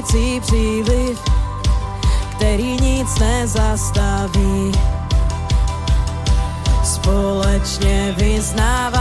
[0.00, 1.20] zničující příliv,
[2.36, 4.72] který nic nezastaví.
[6.84, 8.99] Společně vyznává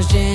[0.00, 0.27] changé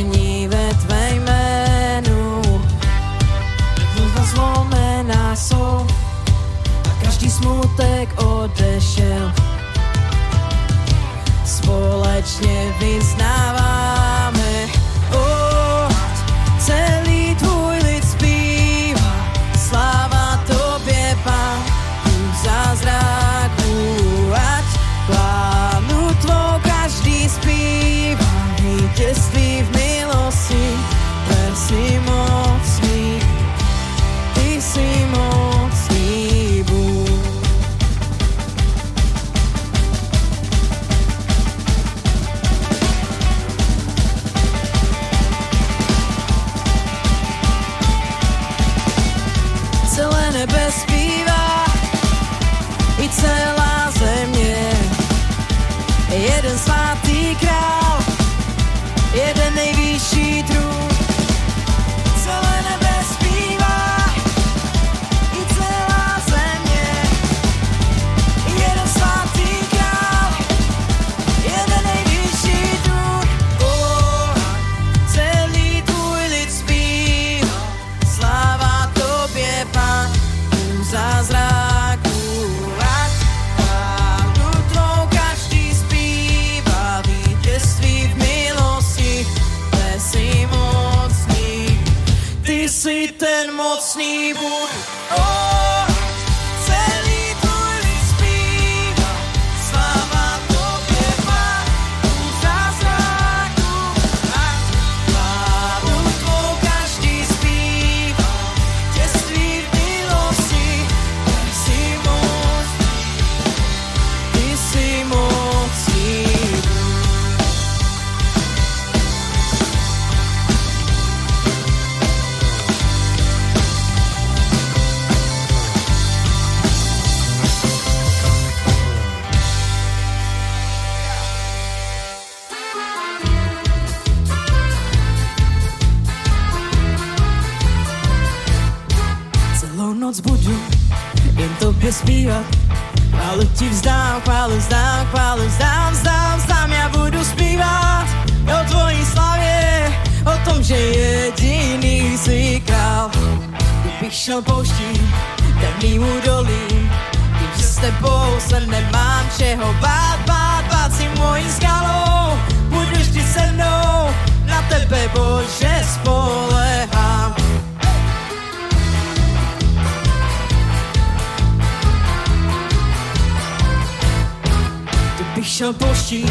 [175.54, 176.26] našel poští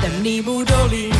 [0.00, 1.10] temnýmu dolí.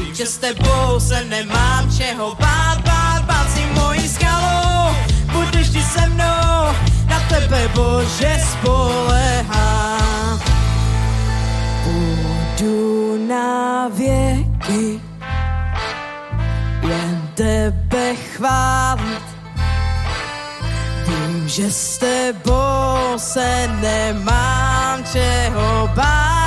[0.00, 4.88] Vím, že s tebou se nemám čeho bát, bát, bát si mojí skalou.
[5.32, 6.72] Budeš ti se mnou,
[7.04, 10.00] na tebe Bože spolehá.
[11.84, 15.00] Budu na věky
[16.80, 19.26] jen tebe chválit.
[21.06, 26.39] Vím, že s tebou se nemám čeho bát.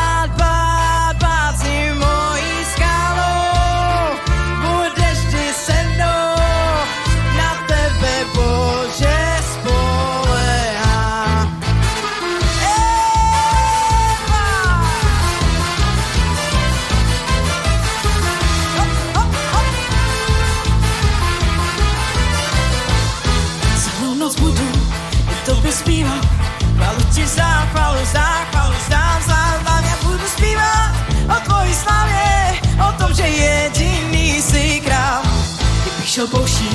[36.13, 36.69] Šel pouští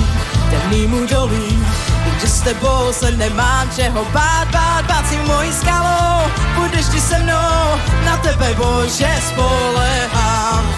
[0.50, 1.62] temnýmu dolí,
[2.16, 7.18] kde s tebou se nemám čeho bát, bát, bát si mojí skalou, budeš ti se
[7.18, 10.74] mnou, na tebe Bože spolehám.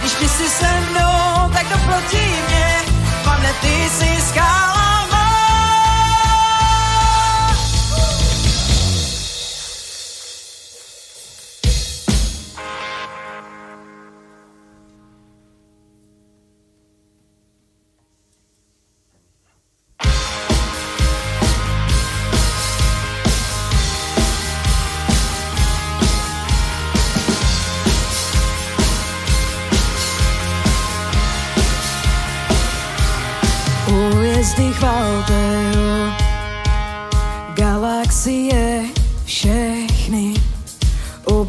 [0.00, 2.76] Když ty jsi se mnou, tak to proti mě,
[3.24, 4.83] pane, ty jsi skála.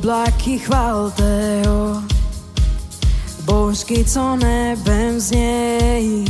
[0.06, 2.02] Oblaky chvalte, jo.
[3.44, 6.25] Bouřky, co nebem znějí,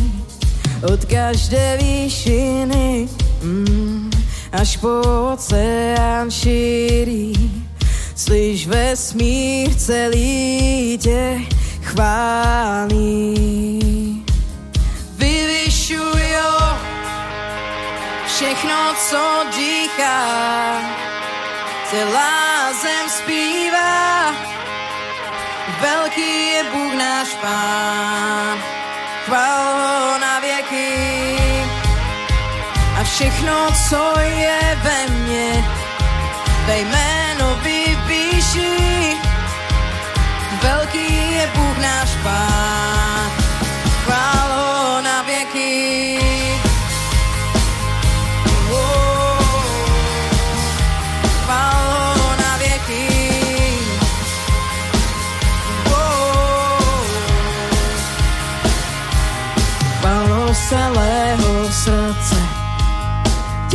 [0.93, 3.09] od každé výšiny,
[3.41, 4.11] mm,
[4.51, 5.01] až po
[5.33, 7.65] oceán šíří.
[8.15, 11.41] Slyš vesmír celý tě
[11.81, 13.35] chválí.
[18.27, 21.04] všechno, co dýchá,
[21.95, 24.35] celá zem zpívá.
[25.81, 28.57] Velký je Bůh náš pán,
[29.25, 30.91] chval ho na věky.
[32.99, 33.55] A všechno,
[33.89, 35.63] co je ve mně,
[36.65, 39.17] ve jméno vypíši.
[40.61, 42.54] Velký je Bůh náš pán,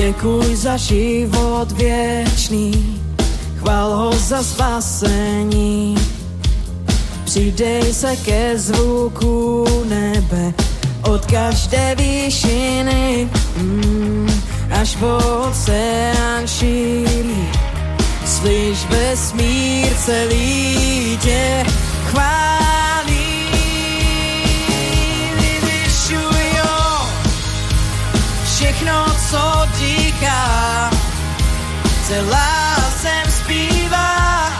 [0.06, 3.00] Děkuj za život věčný,
[3.58, 5.94] chval ho za spasení.
[7.24, 10.52] Přidej se ke zvuku nebe
[11.02, 14.30] od každé výšiny, mm,
[14.80, 15.16] až po
[15.48, 17.48] oceán šíří.
[18.26, 21.64] Slyš vesmír celý tě
[22.10, 22.59] chválí.
[28.60, 30.90] Všechno, co dýchá,
[32.08, 34.52] celá sem zpívá.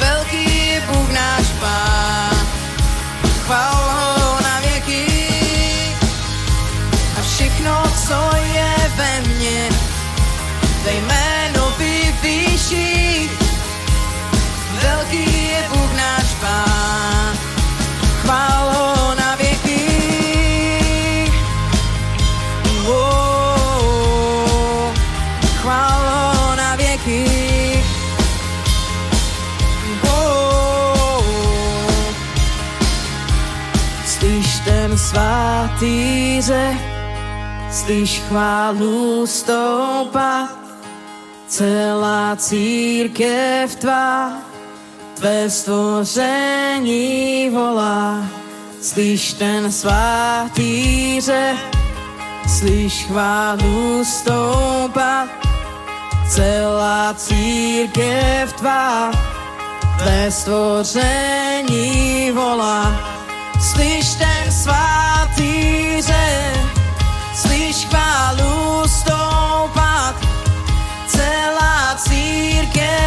[0.00, 2.36] Velký Bůh náš pán,
[3.44, 5.06] chval ho na věky.
[7.18, 9.68] A všechno, co je ve mně,
[10.84, 13.30] ve jméno vyvýší.
[14.82, 17.32] Velký je Bůh náš pán,
[18.22, 18.79] chval ho
[35.80, 36.78] svatýře,
[37.72, 40.50] slyš chválu stoupat,
[41.48, 44.32] celá církev tvá,
[45.14, 48.26] tvé stvoření volá.
[48.82, 51.56] Slyš ten svatýře,
[52.58, 55.28] slyš chválu stoupat,
[56.28, 59.10] celá církev tvá,
[59.98, 63.19] tvé stvoření volá
[63.60, 64.16] Slyš
[64.48, 66.00] svatý
[71.06, 72.99] celá církev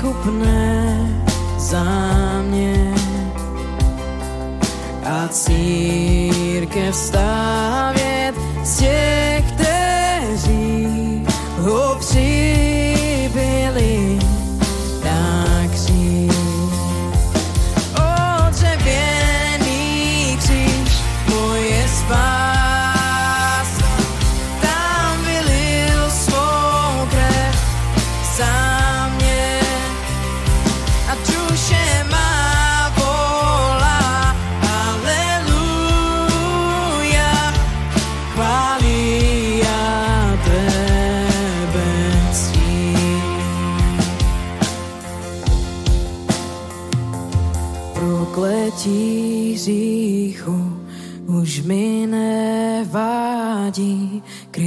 [0.00, 0.96] kupne
[1.56, 1.84] za
[2.42, 2.94] mě
[5.04, 9.19] a církev stavět stěch.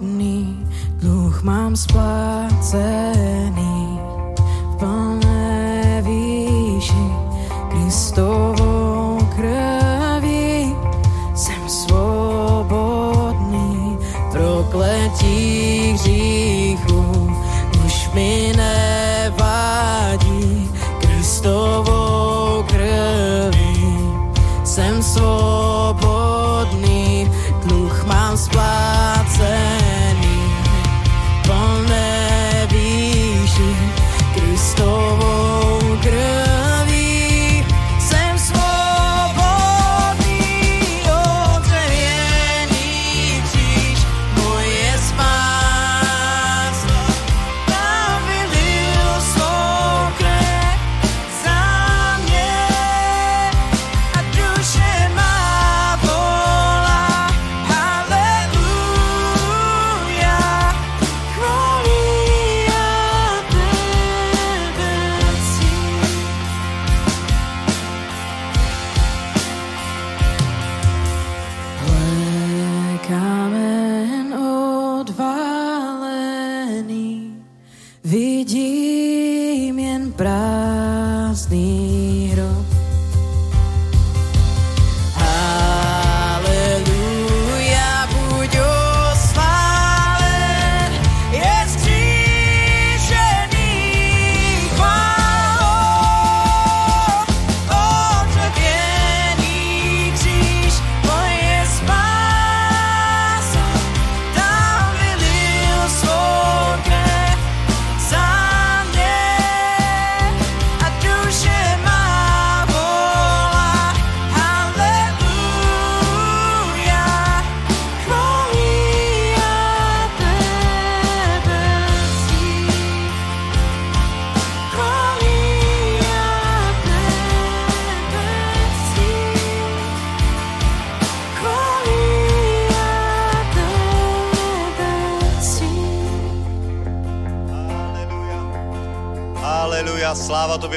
[1.02, 2.40] dluh mám splacený.
[4.72, 7.10] V plné výši
[7.70, 8.55] Kristovou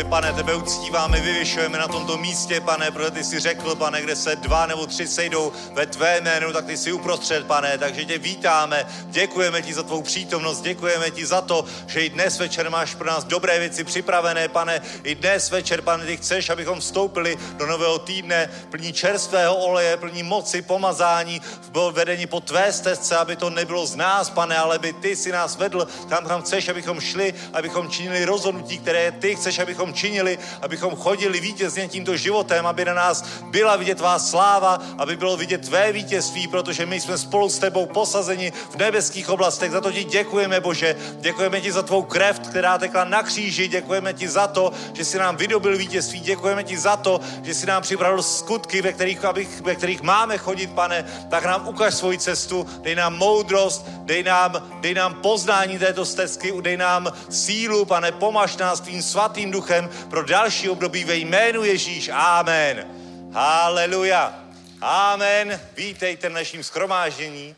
[0.08, 4.36] pane, tebe uctíváme, vyvěšujeme na tomto místě, pane, protože ty jsi řekl, pane, kde se
[4.36, 8.86] dva nebo tři sejdou ve tvé jménu, tak ty jsi uprostřed, pane, takže tě vítáme,
[9.04, 13.06] děkujeme ti za tvou přítomnost, děkujeme ti za to, že i dnes večer máš pro
[13.06, 17.98] nás dobré věci připravené, pane, i dnes večer, pane, ty chceš, abychom vstoupili do nového
[17.98, 21.40] týdne, plní čerstvého oleje, plní moci, pomazání,
[21.72, 25.32] v vedení po tvé stezce, aby to nebylo z nás, pane, ale by ty si
[25.32, 25.88] nás vedl.
[26.08, 31.40] Tam, kam chceš, abychom šli, abychom činili rozhodnutí, které ty chceš, abychom činili, abychom chodili
[31.40, 36.46] vítězně tímto životem, aby na nás byla vidět tvá sláva, aby bylo vidět tvé vítězství,
[36.46, 39.72] protože my jsme spolu s tebou posazeni v nebeských oblastech.
[39.72, 40.96] Za to ti děkujeme, Bože.
[41.20, 43.68] Děkujeme ti za tvou krev, která tekla na kříži.
[43.68, 46.20] Děkujeme ti za to, že jsi nám vydobil vítězství.
[46.20, 50.38] Děkujeme ti za to, že jsi nám připravil skutky, ve kterých, abych, ve kterých máme
[50.38, 51.04] chodit, pane.
[51.30, 56.54] Tak nám ukaž svoji cestu, dej nám moudrost, dej nám, dej nám poznání této stezky,
[56.60, 62.08] dej nám sílu, pane, pomaž nás tvým svatým duchem pro další období ve jménu Ježíš.
[62.12, 62.90] Amen.
[63.34, 64.44] Haleluja.
[64.80, 65.60] Amen.
[65.76, 67.56] Vítejte v naším schromáždění.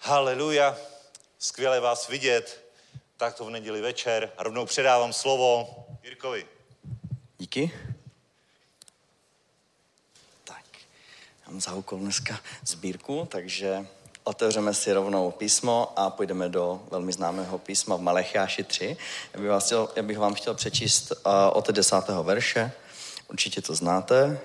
[0.00, 0.76] Haleluja.
[1.38, 2.64] Skvěle vás vidět.
[3.16, 4.32] Tak to v neděli večer.
[4.38, 6.46] A rovnou předávám slovo Jirkovi.
[7.38, 7.70] Díky.
[10.44, 10.64] Tak,
[11.46, 13.86] mám za úkol dneska sbírku, takže
[14.26, 18.96] otevřeme si rovnou písmo a půjdeme do velmi známého písma v Malechiáši 3.
[19.34, 22.72] Já bych, vás chtěl, já bych vám chtěl přečíst uh, od desátého verše.
[23.28, 24.40] Určitě to znáte.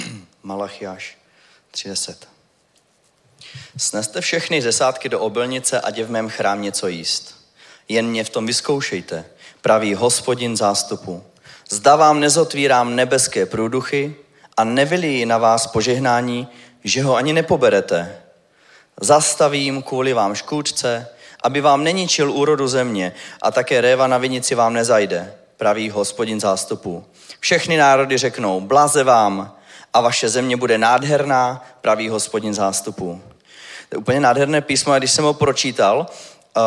[0.42, 1.18] Malachiáš
[1.74, 2.14] 3.10.
[3.76, 7.34] Sneste všechny desátky do obilnice, ať je v mém chrám něco jíst.
[7.88, 9.24] Jen mě v tom vyzkoušejte,
[9.60, 11.24] praví hospodin zástupu.
[11.68, 14.16] Zda vám nezotvírám nebeské průduchy
[14.56, 16.48] a nevylí na vás požehnání,
[16.84, 18.16] že ho ani nepoberete.
[19.00, 21.08] Zastavím kvůli vám škůdce,
[21.42, 27.04] aby vám neničil úrodu země a také réva na vinici vám nezajde, praví hospodin zástupu.
[27.40, 29.56] Všechny národy řeknou, blaze vám
[29.92, 33.22] a vaše země bude nádherná, praví hospodin zástupu.
[33.88, 36.06] To je úplně nádherné písmo a když jsem ho pročítal,
[36.56, 36.62] uh,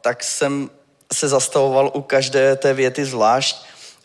[0.00, 0.70] tak jsem
[1.12, 3.56] se zastavoval u každé té věty zvlášť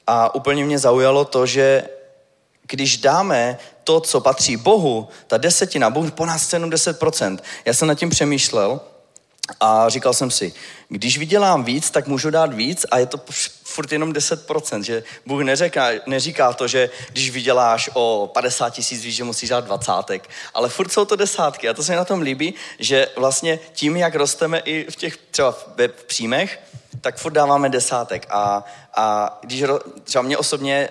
[0.07, 1.83] a úplně mě zaujalo to, že
[2.71, 7.39] když dáme to, co patří Bohu, ta desetina, Bůh po nás jenom 10%.
[7.65, 8.81] Já jsem nad tím přemýšlel
[9.59, 10.53] a říkal jsem si,
[10.89, 13.19] když vydělám víc, tak můžu dát víc a je to
[13.63, 19.15] furt jenom 10%, že Bůh neříká, neříká to, že když vyděláš o 50 tisíc, víš,
[19.15, 22.21] že musíš dát dvacátek, ale furt jsou to desátky a to se mi na tom
[22.21, 26.59] líbí, že vlastně tím, jak rosteme i v těch třeba v příjmech,
[27.01, 28.63] tak furt dáváme desátek a,
[28.95, 29.63] a když
[30.03, 30.89] třeba mě osobně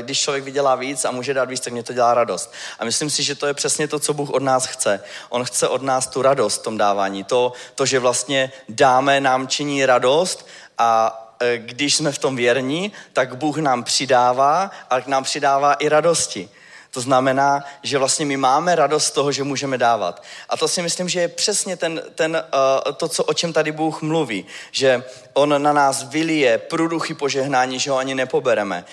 [0.00, 2.52] když člověk vydělá víc a může dát víc, tak mě to dělá radost.
[2.78, 5.00] A myslím si, že to je přesně to, co Bůh od nás chce.
[5.28, 7.24] On chce od nás tu radost v tom dávání.
[7.24, 10.46] To, to že vlastně dáme, nám činí radost
[10.78, 15.88] a eh, když jsme v tom věrní, tak Bůh nám přidává a nám přidává i
[15.88, 16.48] radosti.
[16.96, 20.22] To znamená, že vlastně my máme radost z toho, že můžeme dávat.
[20.48, 22.44] A to si myslím, že je přesně ten, ten,
[22.86, 24.46] uh, to, co, o čem tady Bůh mluví.
[24.70, 28.84] Že On na nás vylije průduchy požehnání, že ho ani nepobereme.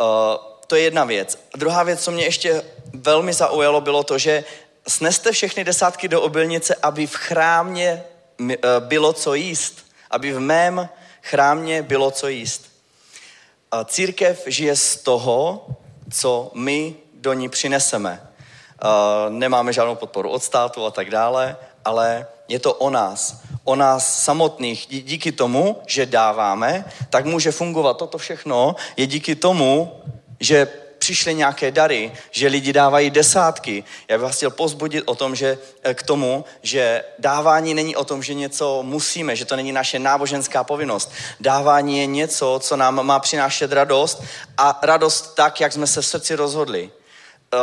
[0.00, 0.06] Uh,
[0.66, 1.38] to je jedna věc.
[1.54, 4.44] A druhá věc, co mě ještě velmi zaujalo, bylo to, že
[4.88, 8.04] sneste všechny desátky do obilnice, aby v chrámě
[8.40, 9.86] uh, bylo co jíst.
[10.10, 10.88] Aby v mém
[11.22, 12.70] chrámě bylo co jíst.
[13.74, 15.66] Uh, církev žije z toho,
[16.12, 18.28] co my do ní přineseme.
[19.28, 23.40] Nemáme žádnou podporu od státu a tak dále, ale je to o nás.
[23.64, 24.86] O nás samotných.
[24.90, 28.76] Díky tomu, že dáváme, tak může fungovat toto všechno.
[28.96, 30.00] Je díky tomu,
[30.40, 30.68] že
[31.02, 33.84] přišly nějaké dary, že lidi dávají desátky.
[34.08, 38.04] Já bych vás chtěl pozbudit o tom, že eh, k tomu, že dávání není o
[38.04, 41.12] tom, že něco musíme, že to není naše náboženská povinnost.
[41.40, 44.22] Dávání je něco, co nám má přinášet radost
[44.56, 46.90] a radost tak, jak jsme se v srdci rozhodli.
[47.54, 47.58] Eh,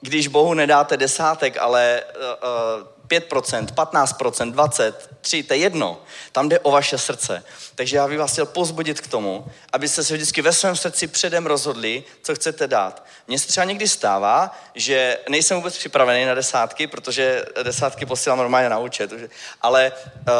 [0.00, 4.92] když Bohu nedáte desátek, ale eh, 5%, 15%, 20%,
[5.22, 6.02] 3%, to je jedno.
[6.32, 7.44] Tam jde o vaše srdce.
[7.74, 11.46] Takže já bych vás chtěl pozbudit k tomu, abyste se vždycky ve svém srdci předem
[11.46, 13.04] rozhodli, co chcete dát.
[13.28, 18.68] Mně se třeba někdy stává, že nejsem vůbec připravený na desátky, protože desátky posílám normálně
[18.68, 19.12] na účet.
[19.60, 20.32] Ale uh,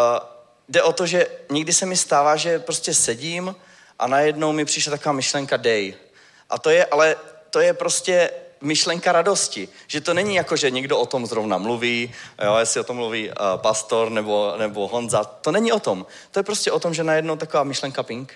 [0.68, 3.56] jde o to, že někdy se mi stává, že prostě sedím
[3.98, 5.94] a najednou mi přišla taková myšlenka dej.
[6.50, 7.16] A to je, ale
[7.50, 9.68] to je prostě myšlenka radosti.
[9.86, 12.12] Že to není jako, že někdo o tom zrovna mluví,
[12.44, 15.24] jo, jestli o tom mluví uh, pastor nebo, nebo Honza.
[15.24, 16.06] To není o tom.
[16.30, 18.32] To je prostě o tom, že najednou taková myšlenka pink,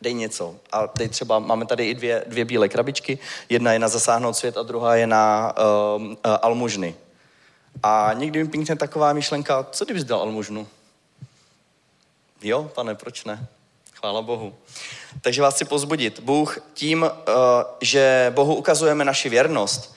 [0.00, 0.56] dej něco.
[0.72, 3.18] A teď třeba máme tady i dvě, dvě bílé krabičky.
[3.48, 5.54] Jedna je na zasáhnout svět a druhá je na
[5.96, 6.94] uh, uh, almužny.
[7.82, 10.66] A někdy mi pinkne taková myšlenka, co kdybys dal almužnu?
[12.42, 13.46] Jo, pane, proč ne?
[14.04, 14.54] Chvála Bohu.
[15.20, 16.20] Takže vás chci pozbudit.
[16.20, 17.32] Bůh tím, eh,
[17.80, 19.94] že Bohu ukazujeme naši věrnost,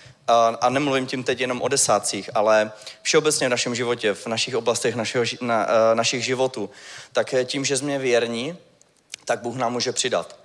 [0.62, 4.96] a nemluvím tím teď jenom o desátcích, ale všeobecně v našem životě, v našich oblastech
[4.96, 6.70] našeho, na, eh, našich životů,
[7.14, 8.58] tak tím, že jsme věrní,
[9.26, 10.36] tak Bůh nám může přidat.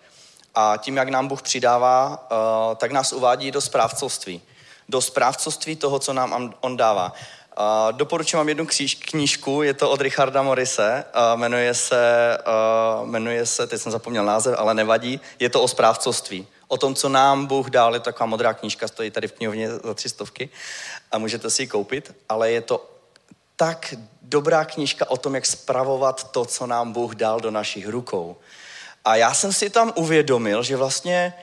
[0.55, 4.43] A tím, jak nám Bůh přidává, eh, tak nás uvádí do správcovství.
[4.89, 7.13] Do správcovství toho, co nám On dává.
[7.59, 12.39] Uh, doporučím vám jednu kříž, knížku, je to od Richarda Morise, uh, jmenuje, se,
[13.01, 16.47] uh, jmenuje se, teď jsem zapomněl název, ale nevadí, je to o správcovství.
[16.69, 19.71] O tom, co nám Bůh dal, je to taková modrá knížka, stojí tady v knihovně
[19.71, 20.49] za tři stovky
[21.13, 22.91] a můžete si ji koupit, ale je to
[23.57, 28.37] tak dobrá knížka o tom, jak spravovat to, co nám Bůh dal do našich rukou.
[29.05, 31.35] A já jsem si tam uvědomil, že vlastně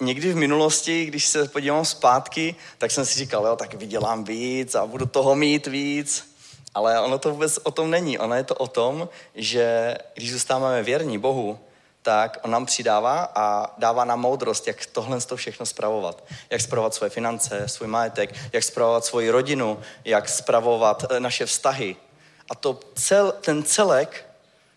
[0.00, 4.74] někdy v minulosti, když se podívám zpátky, tak jsem si říkal, jo, tak vydělám víc
[4.74, 6.36] a budu toho mít víc.
[6.74, 8.18] Ale ono to vůbec o tom není.
[8.18, 11.58] Ono je to o tom, že když zůstáváme věrní Bohu,
[12.02, 16.24] tak on nám přidává a dává nám moudrost, jak tohle to všechno spravovat.
[16.50, 21.96] Jak spravovat svoje finance, svůj majetek, jak spravovat svoji rodinu, jak spravovat eh, naše vztahy.
[22.50, 24.30] A to cel, ten celek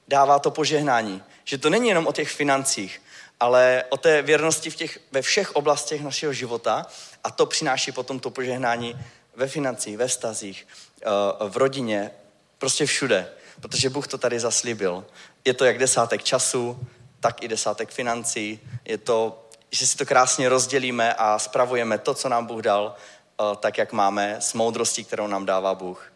[0.08, 1.24] dává to požehnání.
[1.44, 3.02] Že to není jenom o těch financích,
[3.40, 6.86] ale o té věrnosti v těch, ve všech oblastech našeho života
[7.24, 9.00] a to přináší potom to požehnání
[9.36, 10.68] ve financích, ve vztazích,
[11.02, 11.06] eh,
[11.50, 12.12] v rodině,
[12.58, 13.30] prostě všude,
[13.62, 15.06] protože Bůh to tady zaslíbil.
[15.46, 16.80] Je to jak desátek času,
[17.20, 18.60] tak i desátek financí.
[18.86, 23.56] Je to, že si to krásně rozdělíme a spravujeme to, co nám Bůh dal, eh,
[23.60, 26.12] tak, jak máme, s moudrostí, kterou nám dává Bůh.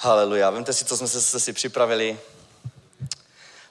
[0.00, 0.50] Haleluja.
[0.50, 2.18] Vemte si, co jsme se si připravili.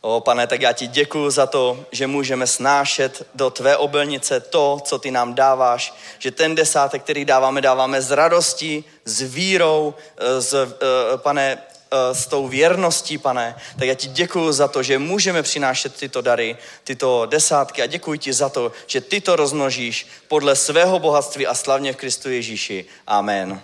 [0.08, 4.80] O pane, tak já ti děkuji za to, že můžeme snášet do tvé obilnice to,
[4.84, 10.42] co ty nám dáváš, že ten desátek, který dáváme, dáváme s radostí, s vírou, eh,
[10.42, 11.58] s, eh, pane,
[11.92, 16.22] eh, s tou věrností, pane, tak já ti děkuji za to, že můžeme přinášet tyto
[16.22, 21.48] dary, tyto desátky a děkuji ti za to, že ty to rozmnožíš podle svého bohatství
[21.48, 22.86] a slavně v Kristu Ježíši.
[23.08, 23.62] Amen.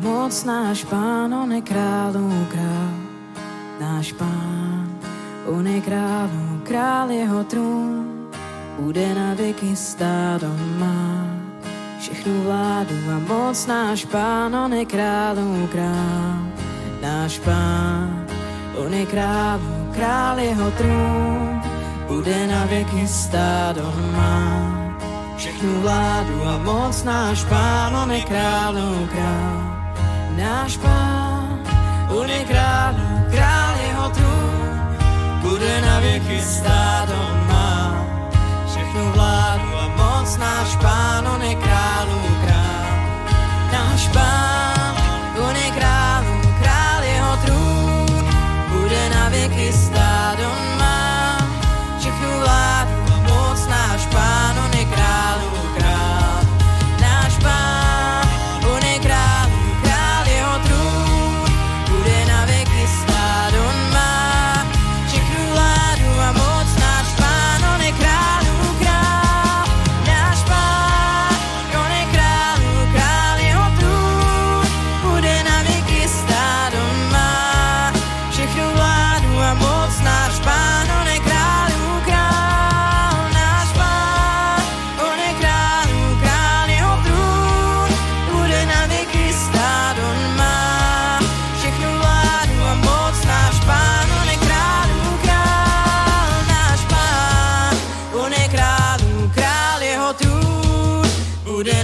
[0.00, 2.92] Moc náš pán, on je králů král.
[3.80, 4.98] Náš pán,
[5.46, 8.28] on je králů král, jeho trůn.
[8.78, 10.42] Bude na věky stát,
[10.78, 11.26] má
[12.00, 16.36] všechnu vládu a moc náš pán, on je králů král.
[17.02, 18.26] Náš pán,
[18.76, 21.41] on je králů král, jeho trůn
[22.12, 23.76] bude na věky stát,
[24.12, 24.36] má
[25.36, 29.56] všechnu vládu a moc náš pán, on je králů král.
[30.36, 31.58] Náš pán,
[32.08, 32.92] on je král,
[33.32, 34.60] král jeho trůn,
[35.40, 38.04] bude na věky stát, on má
[38.66, 42.92] všechnu vládu a moc, náš pán, on je králů král,
[43.72, 44.94] náš pán,
[45.48, 46.22] on je král,
[46.62, 48.06] král jeho trůn,
[48.68, 50.01] bude na věky stát,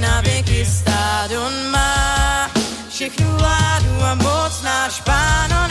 [0.01, 2.51] na věky stát, on má.
[2.89, 5.71] Všechnu vládu a moc náš pán, on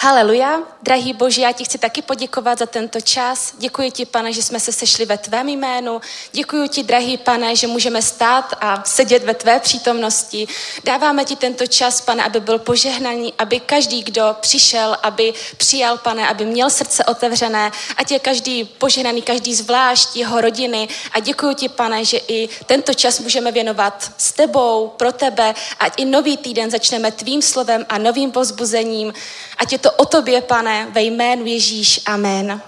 [0.00, 0.64] Haleluja.
[0.82, 3.52] Drahý Bože, já ti chci taky poděkovat za tento čas.
[3.58, 6.00] Děkuji ti, pane, že jsme se sešli ve tvém jménu.
[6.32, 10.48] Děkuji ti, drahý pane, že můžeme stát a sedět ve tvé přítomnosti.
[10.84, 16.28] Dáváme ti tento čas, pane, aby byl požehnaný, aby každý, kdo přišel, aby přijal, pane,
[16.28, 20.88] aby měl srdce otevřené, ať je každý požehnaný, každý zvlášť, jeho rodiny.
[21.12, 25.92] A děkuji ti, pane, že i tento čas můžeme věnovat s tebou, pro tebe, ať
[25.96, 29.12] i nový týden začneme tvým slovem a novým pozbuzením.
[29.58, 32.00] Ať je to o tobě, pane, ve jménu Ježíš.
[32.06, 32.62] Amen.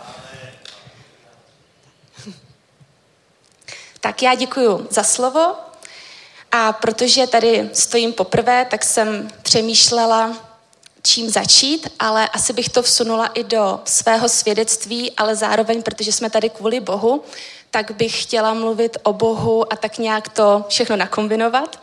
[4.01, 5.55] Tak já děkuji za slovo
[6.53, 10.37] a protože tady stojím poprvé, tak jsem přemýšlela,
[11.03, 16.31] čím začít, ale asi bych to vsunula i do svého svědectví, ale zároveň, protože jsme
[16.31, 17.25] tady kvůli Bohu,
[17.71, 21.81] tak bych chtěla mluvit o Bohu a tak nějak to všechno nakombinovat.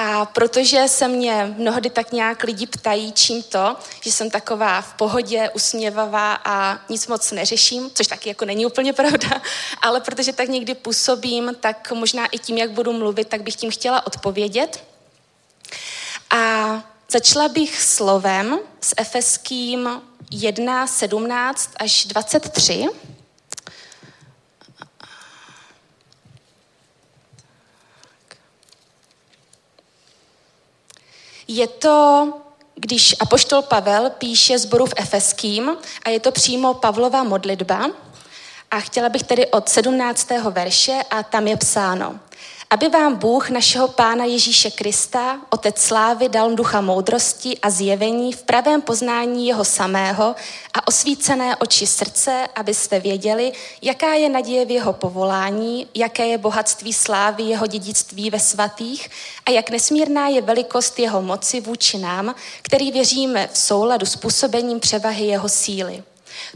[0.00, 4.94] A protože se mě mnohdy tak nějak lidi ptají, čím to, že jsem taková v
[4.94, 9.42] pohodě, usměvavá a nic moc neřeším, což taky jako není úplně pravda,
[9.82, 13.70] ale protože tak někdy působím, tak možná i tím, jak budu mluvit, tak bych tím
[13.70, 14.84] chtěla odpovědět.
[16.30, 22.86] A začala bych slovem s Efeským 1, 17 až 23.
[31.48, 32.32] Je to,
[32.74, 37.90] když Apoštol Pavel píše zboru v Efeským a je to přímo Pavlova modlitba.
[38.70, 40.28] A chtěla bych tedy od 17.
[40.50, 42.20] verše a tam je psáno
[42.70, 48.42] aby vám Bůh našeho Pána Ježíše Krista, Otec slávy, dal ducha moudrosti a zjevení v
[48.42, 50.34] pravém poznání jeho samého
[50.74, 53.52] a osvícené oči srdce, abyste věděli,
[53.82, 59.10] jaká je naděje v jeho povolání, jaké je bohatství slávy jeho dědictví ve svatých
[59.46, 64.80] a jak nesmírná je velikost jeho moci vůči nám, který věříme v souladu s působením
[64.80, 66.02] převahy jeho síly.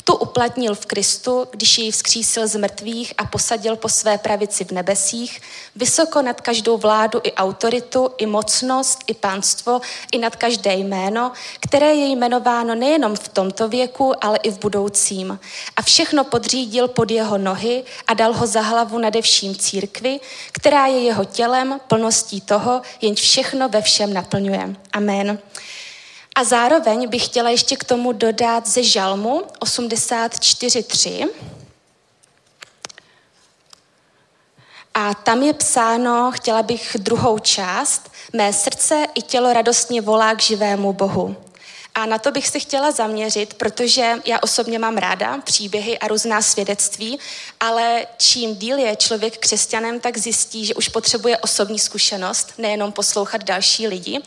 [0.05, 4.71] Tu uplatnil v Kristu, když jej vzkřísil z mrtvých a posadil po své pravici v
[4.71, 5.41] nebesích,
[5.77, 9.81] vysoko nad každou vládu i autoritu, i mocnost, i pánstvo,
[10.13, 15.39] i nad každé jméno, které je jmenováno nejenom v tomto věku, ale i v budoucím.
[15.77, 20.21] A všechno podřídil pod jeho nohy a dal ho za hlavu nade vším církvi,
[20.53, 24.77] která je jeho tělem, plností toho, jenž všechno ve všem naplňuje.
[24.93, 25.39] Amen.
[26.35, 31.29] A zároveň bych chtěla ještě k tomu dodat ze Žalmu 84.3.
[34.95, 40.41] A tam je psáno, chtěla bych druhou část, mé srdce i tělo radostně volá k
[40.41, 41.37] živému Bohu.
[41.95, 46.43] A na to bych se chtěla zaměřit, protože já osobně mám ráda příběhy a různá
[46.43, 47.19] svědectví,
[47.61, 53.45] ale čím díl je člověk křesťanem, tak zjistí, že už potřebuje osobní zkušenost, nejenom poslouchat
[53.45, 54.21] další lidi.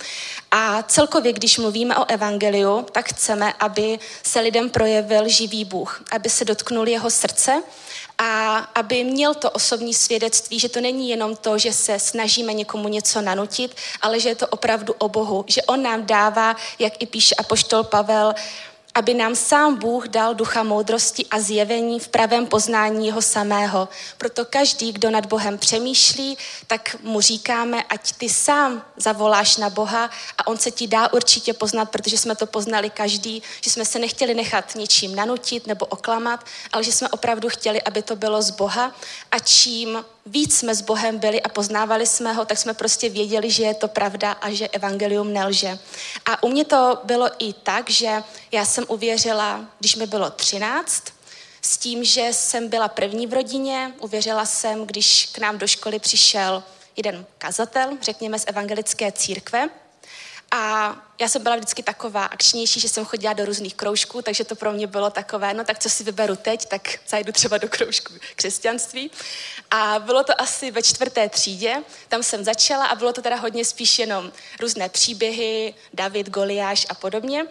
[0.52, 6.30] A celkově, když mluvíme o evangeliu, tak chceme, aby se lidem projevil živý Bůh, aby
[6.30, 7.64] se dotknul jeho srdce,
[8.18, 12.88] a aby měl to osobní svědectví, že to není jenom to, že se snažíme někomu
[12.88, 17.06] něco nanutit, ale že je to opravdu o Bohu, že On nám dává, jak i
[17.06, 18.34] píše apoštol Pavel,
[18.96, 23.90] aby nám sám Bůh dal ducha moudrosti a zjevení v pravém poznání jeho samého.
[24.18, 30.10] Proto každý, kdo nad Bohem přemýšlí, tak mu říkáme, ať ty sám zavoláš na Boha
[30.38, 34.00] a on se ti dá určitě poznat, protože jsme to poznali každý, že jsme se
[34.00, 38.50] nechtěli nechat ničím nanutit nebo oklamat, ale že jsme opravdu chtěli, aby to bylo z
[38.50, 38.96] Boha
[39.32, 43.52] a čím víc jsme s Bohem byli a poznávali jsme ho, tak jsme prostě věděli,
[43.52, 45.80] že je to pravda a že evangelium nelže.
[46.26, 51.04] A u mě to bylo i tak, že já jsem uvěřila, když mi bylo 13,
[51.62, 56.00] s tím, že jsem byla první v rodině, uvěřila jsem, když k nám do školy
[56.00, 56.64] přišel
[56.96, 59.70] jeden kazatel, řekněme z evangelické církve,
[60.52, 64.56] A já jsem byla vždycky taková akčnější, že jsem chodila do různých kroužků, takže to
[64.56, 68.14] pro mě bylo takové, no tak co si vyberu teď, tak zajdu třeba do kroužku
[68.36, 69.12] křesťanství.
[69.72, 71.76] A bylo to asi ve čtvrté třídě,
[72.08, 76.94] tam jsem začala a bylo to teda hodně spíš jenom různé příběhy, David, Goliáš a
[76.94, 77.46] podobně.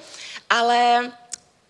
[0.51, 1.13] Ale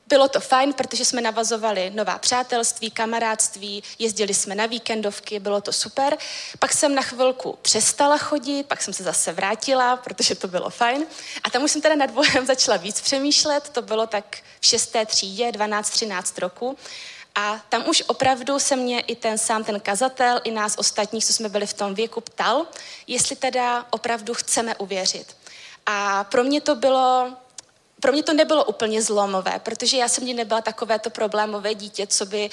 [0.06, 5.72] bylo to fajn, protože jsme navazovali nová přátelství, kamarádství, jezdili jsme na víkendovky, bylo to
[5.72, 6.16] super.
[6.58, 11.06] Pak jsem na chvilku přestala chodit, pak jsem se zase vrátila, protože to bylo fajn.
[11.44, 15.06] A tam už jsem teda nad Bohem začala víc přemýšlet, to bylo tak v šesté
[15.06, 16.76] třídě, 12-13 roku.
[17.34, 21.32] A tam už opravdu se mě i ten sám ten kazatel, i nás ostatních, co
[21.32, 22.66] jsme byli v tom věku, ptal,
[23.06, 25.36] jestli teda opravdu chceme uvěřit.
[25.86, 27.36] A pro mě to bylo
[28.04, 32.06] pro mě to nebylo úplně zlomové, protože já jsem mě nebyla takové to problémové dítě,
[32.06, 32.50] co by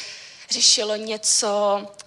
[0.50, 1.48] řešilo něco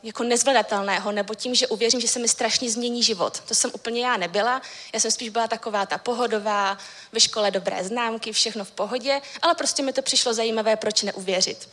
[0.03, 3.41] jako nezvladatelného, nebo tím, že uvěřím, že se mi strašně změní život.
[3.41, 4.63] To jsem úplně já nebyla.
[4.93, 6.79] Já jsem spíš byla taková ta pohodová,
[7.13, 11.69] ve škole dobré známky, všechno v pohodě, ale prostě mi to přišlo zajímavé, proč neuvěřit.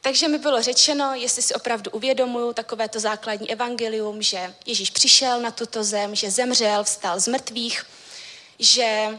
[0.00, 5.40] Takže mi bylo řečeno, jestli si opravdu uvědomuju takové to základní evangelium, že Ježíš přišel
[5.40, 7.86] na tuto zem, že zemřel, vstal z mrtvých,
[8.58, 9.18] že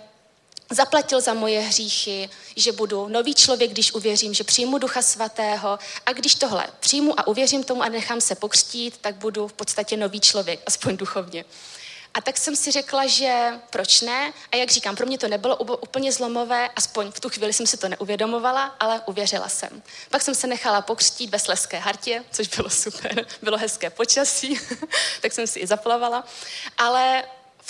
[0.70, 6.14] zaplatil za moje hříchy, že budu nový člověk, když uvěřím, že přijmu Ducha Svatého a
[6.14, 10.20] když tohle přijmu a uvěřím tomu a nechám se pokřtít, tak budu v podstatě nový
[10.20, 11.46] člověk, aspoň duchovně.
[12.14, 14.34] A tak jsem si řekla, že proč ne?
[14.52, 17.78] A jak říkám, pro mě to nebylo úplně zlomové, aspoň v tu chvíli jsem si
[17.78, 19.84] to neuvědomovala, ale uvěřila jsem.
[20.10, 24.60] Pak jsem se nechala pokřtít ve Sleské hartě, což bylo super, bylo hezké počasí,
[25.22, 26.24] tak jsem si i zaplavala.
[26.78, 27.24] Ale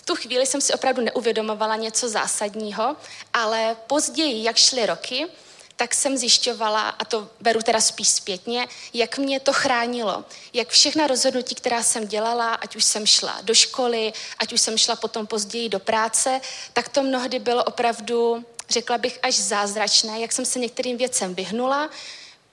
[0.05, 2.95] tu chvíli jsem si opravdu neuvědomovala něco zásadního,
[3.33, 5.27] ale později, jak šly roky,
[5.75, 10.25] tak jsem zjišťovala, a to beru teda spíš zpětně, jak mě to chránilo.
[10.53, 14.77] Jak všechna rozhodnutí, která jsem dělala, ať už jsem šla do školy, ať už jsem
[14.77, 16.41] šla potom později do práce,
[16.73, 21.89] tak to mnohdy bylo opravdu, řekla bych, až zázračné, jak jsem se některým věcem vyhnula,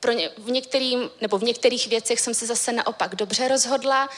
[0.01, 4.09] pro ně, v, některým, nebo v některých věcech jsem se zase naopak dobře rozhodla,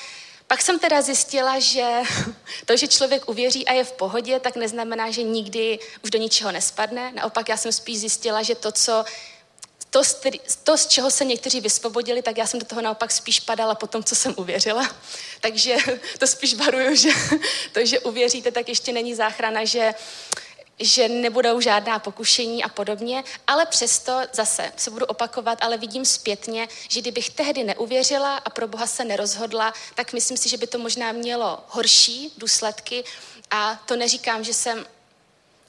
[0.52, 2.02] pak jsem teda zjistila, že
[2.64, 6.52] to, že člověk uvěří a je v pohodě, tak neznamená, že nikdy už do ničeho
[6.52, 7.12] nespadne.
[7.12, 9.04] Naopak já jsem spíš zjistila, že to, co
[9.90, 10.02] to,
[10.64, 13.86] to, z čeho se někteří vysvobodili, tak já jsem do toho naopak spíš padala po
[13.86, 14.94] tom, co jsem uvěřila.
[15.40, 15.76] Takže
[16.18, 17.10] to spíš varuju, že
[17.72, 19.94] to, že uvěříte, tak ještě není záchrana, že
[20.78, 26.68] že nebudou žádná pokušení a podobně, ale přesto zase se budu opakovat, ale vidím zpětně,
[26.88, 30.78] že kdybych tehdy neuvěřila a pro Boha se nerozhodla, tak myslím si, že by to
[30.78, 33.04] možná mělo horší důsledky
[33.50, 34.86] a to neříkám, že jsem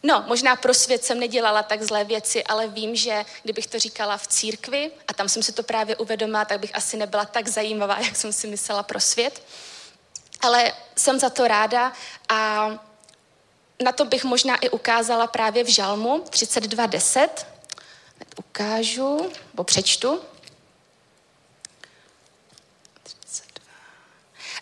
[0.05, 4.17] No, možná pro svět jsem nedělala tak zlé věci, ale vím, že kdybych to říkala
[4.17, 7.99] v církvi, a tam jsem si to právě uvědomila, tak bych asi nebyla tak zajímavá,
[8.05, 9.43] jak jsem si myslela pro svět.
[10.41, 11.93] Ale jsem za to ráda
[12.29, 12.69] a
[13.83, 17.27] na to bych možná i ukázala právě v Žalmu 32.10.
[18.37, 20.19] Ukážu, bo přečtu.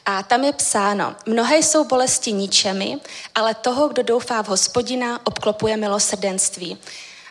[0.06, 2.98] A tam je psáno, mnohé jsou bolesti ničemi,
[3.36, 6.78] ale toho, kdo doufá v hospodina, obklopuje milosrdenství.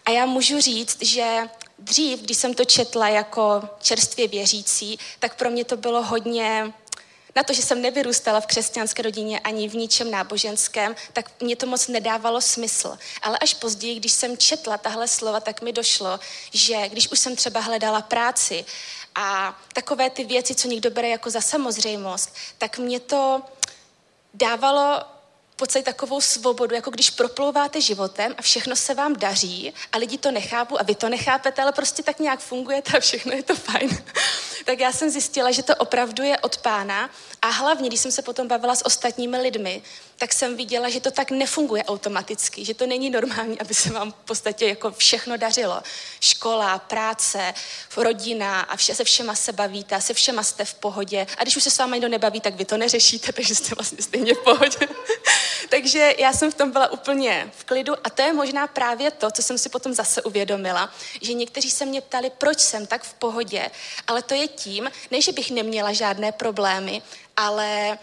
[0.07, 5.51] A já můžu říct, že dřív, když jsem to četla jako čerstvě věřící, tak pro
[5.51, 6.72] mě to bylo hodně
[7.37, 11.66] na to, že jsem nevyrůstala v křesťanské rodině ani v ničem náboženském, tak mě to
[11.66, 12.99] moc nedávalo smysl.
[13.22, 16.20] Ale až později, když jsem četla tahle slova, tak mi došlo,
[16.55, 18.64] že když už jsem třeba hledala práci
[19.14, 23.43] a takové ty věci, co někdo bere jako za samozřejmost, tak mě to
[24.35, 25.05] dávalo
[25.61, 30.30] podstatě takovou svobodu, jako když proplouváte životem a všechno se vám daří a lidi to
[30.30, 33.90] nechápu a vy to nechápete, ale prostě tak nějak fungujete a všechno je to fajn.
[34.64, 37.11] tak já jsem zjistila, že to opravdu je od pána
[37.43, 39.82] a hlavně, když jsem se potom bavila s ostatními lidmi,
[40.20, 44.12] tak jsem viděla, že to tak nefunguje automaticky, že to není normální, aby se vám
[44.12, 45.82] v podstatě jako všechno dařilo.
[46.20, 47.55] Škola, práce,
[47.97, 51.26] rodina a vše, se všema se bavíte, se všema jste v pohodě.
[51.38, 54.03] A když už se s vámi někdo nebaví, tak vy to neřešíte, takže jste vlastně
[54.03, 54.78] stejně v pohodě.
[55.70, 59.30] takže já jsem v tom byla úplně v klidu a to je možná právě to,
[59.30, 63.14] co jsem si potom zase uvědomila, že někteří se mě ptali, proč jsem tak v
[63.14, 63.70] pohodě,
[64.07, 67.03] ale to je tím, ne, že bych neměla žádné problémy,
[67.41, 67.99] ale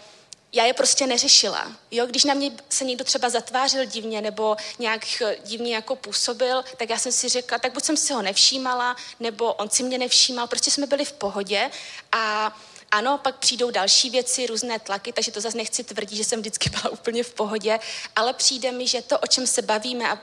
[0.52, 1.72] já je prostě neřešila.
[1.90, 2.06] Jo?
[2.06, 5.06] Když na mě se někdo třeba zatvářil divně nebo nějak
[5.44, 9.54] divně jako působil, tak já jsem si řekla, tak buď jsem si ho nevšímala, nebo
[9.54, 11.70] on si mě nevšímal, prostě jsme byli v pohodě
[12.12, 12.56] a
[12.90, 16.70] ano, pak přijdou další věci, různé tlaky, takže to zase nechci tvrdit, že jsem vždycky
[16.82, 17.80] byla úplně v pohodě,
[18.16, 20.18] ale přijde mi, že to, o čem se bavíme a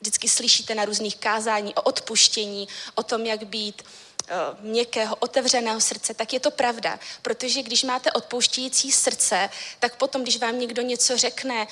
[0.00, 3.82] vždycky slyšíte na různých kázání o odpuštění, o tom, jak být
[4.60, 6.98] měkkého, otevřeného srdce, tak je to pravda.
[7.22, 11.66] Protože když máte odpouštějící srdce, tak potom, když vám někdo něco řekne,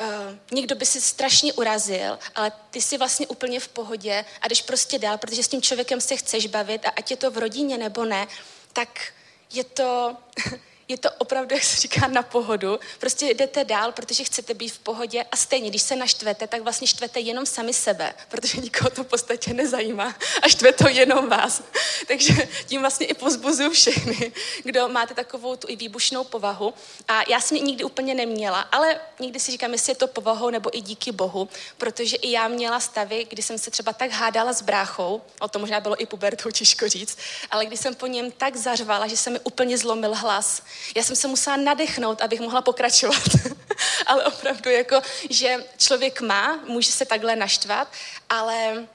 [0.00, 4.62] Uh, někdo by si strašně urazil, ale ty jsi vlastně úplně v pohodě a jdeš
[4.62, 7.78] prostě dál, protože s tím člověkem se chceš bavit a ať je to v rodině
[7.78, 8.26] nebo ne,
[8.72, 9.12] tak
[9.52, 10.16] je to,
[10.90, 12.80] je to opravdu, jak se říká, na pohodu.
[12.98, 16.86] Prostě jdete dál, protože chcete být v pohodě a stejně, když se naštvete, tak vlastně
[16.86, 21.62] štvete jenom sami sebe, protože nikoho to v podstatě nezajímá a štve to jenom vás.
[22.06, 24.32] Takže tím vlastně i pozbuzuju všechny,
[24.64, 26.74] kdo máte takovou tu i výbušnou povahu.
[27.08, 30.50] A já jsem ji nikdy úplně neměla, ale nikdy si říkám, jestli je to povahou
[30.50, 34.52] nebo i díky Bohu, protože i já měla stavy, kdy jsem se třeba tak hádala
[34.52, 37.18] s bráchou, o to možná bylo i pubertou těžko říct,
[37.50, 40.62] ale když jsem po něm tak zařvala, že se mi úplně zlomil hlas,
[40.96, 43.22] já jsem se musela nadechnout, abych mohla pokračovat.
[44.06, 47.88] ale opravdu jako, že člověk má, může se takhle naštvat,
[48.28, 48.86] ale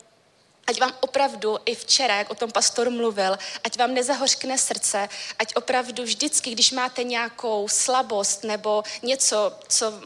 [0.68, 5.10] ať vám opravdu i včera, jak o tom pastor mluvil, ať vám nezahořkne srdce,
[5.40, 10.02] ať opravdu vždycky, když máte nějakou slabost nebo něco, co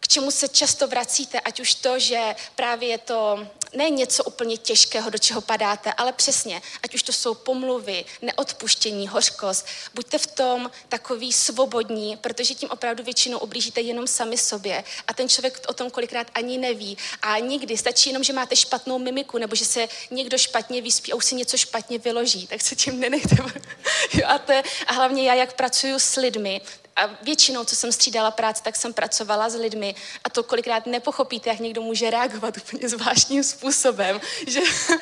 [0.00, 4.56] k čemu se často vracíte, ať už to, že právě je to ne něco úplně
[4.56, 10.26] těžkého, do čeho padáte, ale přesně, ať už to jsou pomluvy, neodpuštění, hořkost, buďte v
[10.26, 15.72] tom takový svobodní, protože tím opravdu většinou ublížíte jenom sami sobě a ten člověk o
[15.72, 16.98] tom kolikrát ani neví.
[17.22, 21.16] A nikdy stačí jenom, že máte špatnou mimiku nebo že se někdo špatně vyspí a
[21.16, 23.36] už si něco špatně vyloží, tak se tím nenechte.
[24.26, 26.60] a, to je, a hlavně já, jak pracuji s lidmi,
[26.96, 31.50] a většinou, co jsem střídala práci, tak jsem pracovala s lidmi a to kolikrát nepochopíte,
[31.50, 34.60] jak někdo může reagovat úplně zvláštním způsobem, že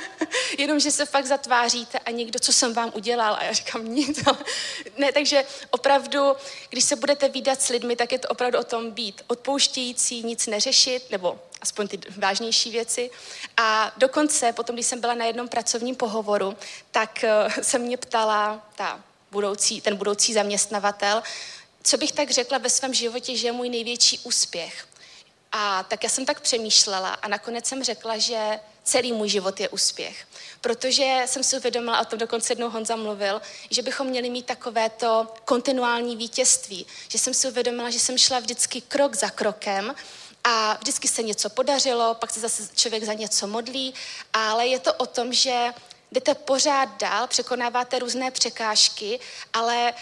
[0.58, 4.24] jenom, že se fakt zatváříte a někdo, co jsem vám udělal a já říkám nic.
[4.96, 6.32] Ne, takže opravdu,
[6.70, 10.46] když se budete výdat s lidmi, tak je to opravdu o tom být odpouštějící, nic
[10.46, 13.10] neřešit, nebo aspoň ty vážnější věci.
[13.56, 16.56] A dokonce, potom, když jsem byla na jednom pracovním pohovoru,
[16.90, 21.22] tak eh, se mě ptala ta budoucí, ten budoucí zaměstnavatel,
[21.88, 24.88] co bych tak řekla ve svém životě, že je můj největší úspěch.
[25.52, 29.68] A tak já jsem tak přemýšlela a nakonec jsem řekla, že celý můj život je
[29.68, 30.26] úspěch.
[30.60, 34.46] Protože jsem si uvědomila, a o tom dokonce jednou Honza mluvil, že bychom měli mít
[34.46, 36.86] takovéto kontinuální vítězství.
[37.08, 39.94] Že jsem si uvědomila, že jsem šla vždycky krok za krokem
[40.44, 43.94] a vždycky se něco podařilo, pak se zase člověk za něco modlí,
[44.32, 45.72] ale je to o tom, že
[46.12, 49.20] jdete pořád dál, překonáváte různé překážky,
[49.52, 49.94] ale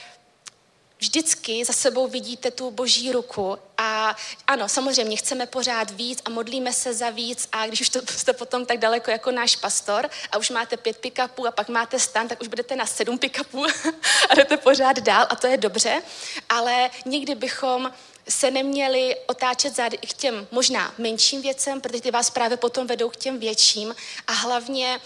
[0.99, 3.59] vždycky za sebou vidíte tu boží ruku.
[3.79, 4.17] A
[4.47, 7.49] ano, samozřejmě chceme pořád víc a modlíme se za víc.
[7.53, 10.99] A když už to jste potom tak daleko jako náš pastor a už máte pět
[10.99, 13.67] pick-upů a pak máte stan, tak už budete na sedm pick-upů
[14.29, 16.03] a jdete pořád dál a to je dobře,
[16.49, 17.93] ale nikdy bychom
[18.29, 23.09] se neměli otáčet zády k těm možná menším věcem, protože ty vás právě potom vedou
[23.09, 23.95] k těm větším.
[24.27, 25.01] A hlavně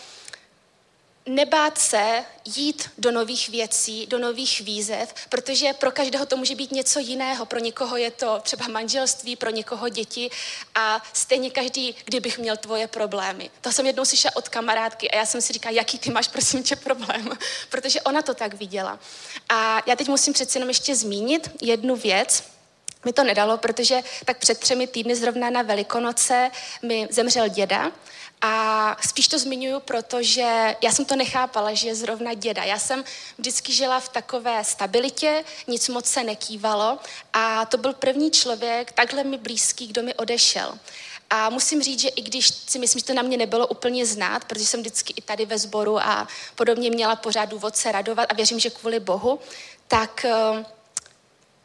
[1.34, 6.72] nebát se jít do nových věcí, do nových výzev, protože pro každého to může být
[6.72, 7.46] něco jiného.
[7.46, 10.30] Pro někoho je to třeba manželství, pro někoho děti
[10.74, 13.50] a stejně každý, kdybych měl tvoje problémy.
[13.60, 16.62] To jsem jednou slyšela od kamarádky a já jsem si říkala, jaký ty máš, prosím
[16.62, 17.30] tě, problém,
[17.68, 18.98] protože ona to tak viděla.
[19.48, 22.44] A já teď musím přece jenom ještě zmínit jednu věc,
[23.04, 26.50] mi to nedalo, protože tak před třemi týdny zrovna na Velikonoce
[26.82, 27.92] mi zemřel děda
[28.42, 32.64] a spíš to zmiňuji, protože já jsem to nechápala, že je zrovna děda.
[32.64, 33.04] Já jsem
[33.38, 36.98] vždycky žila v takové stabilitě, nic moc se nekývalo
[37.32, 40.78] a to byl první člověk, takhle mi blízký, kdo mi odešel.
[41.30, 44.44] A musím říct, že i když si myslím, že to na mě nebylo úplně znát,
[44.44, 48.34] protože jsem vždycky i tady ve sboru a podobně měla pořád důvod se radovat a
[48.34, 49.38] věřím, že kvůli Bohu,
[49.88, 50.64] tak uh,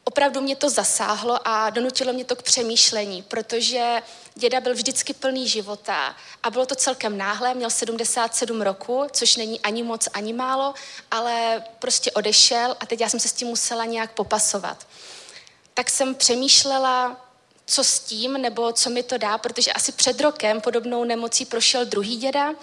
[0.03, 4.01] opravdu mě to zasáhlo a donutilo mě to k přemýšlení, protože
[4.35, 9.59] děda byl vždycky plný života a bylo to celkem náhle, měl 77 roku, což není
[9.59, 10.73] ani moc, ani málo,
[11.11, 14.87] ale prostě odešel a teď já jsem se s tím musela nějak popasovat.
[15.73, 17.25] Tak jsem přemýšlela,
[17.65, 21.85] co s tím, nebo co mi to dá, protože asi před rokem podobnou nemocí prošel
[21.85, 22.53] druhý děda,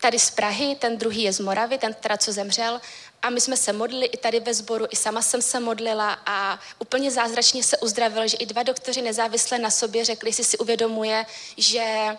[0.00, 2.80] tady z Prahy, ten druhý je z Moravy, ten teda, co zemřel,
[3.22, 6.60] a my jsme se modlili i tady ve sboru, i sama jsem se modlila a
[6.78, 11.26] úplně zázračně se uzdravil, že i dva doktoři nezávisle na sobě řekli, si si uvědomuje,
[11.56, 12.16] že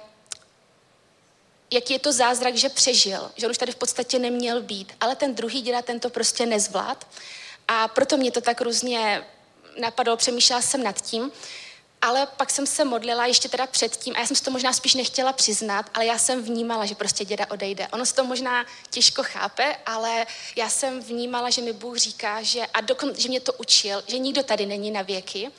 [1.71, 5.15] jaký je to zázrak, že přežil, že on už tady v podstatě neměl být, ale
[5.15, 7.07] ten druhý děda ten to prostě nezvlád.
[7.67, 9.23] A proto mě to tak různě
[9.79, 11.31] napadlo, přemýšlela jsem nad tím.
[12.01, 14.93] Ale pak jsem se modlila ještě teda předtím, a já jsem si to možná spíš
[14.93, 17.87] nechtěla přiznat, ale já jsem vnímala, že prostě děda odejde.
[17.87, 20.25] Ono se to možná těžko chápe, ale
[20.55, 24.17] já jsem vnímala, že mi Bůh říká, že, a dokon, že mě to učil, že
[24.17, 25.51] nikdo tady není na věky,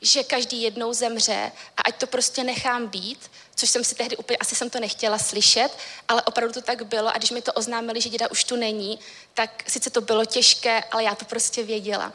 [0.00, 4.36] že každý jednou zemře a ať to prostě nechám být, což jsem si tehdy úplně,
[4.36, 5.68] asi jsem to nechtěla slyšet,
[6.08, 8.98] ale opravdu to tak bylo a když mi to oznámili, že děda už tu není,
[9.34, 12.12] tak sice to bylo těžké, ale já to prostě věděla.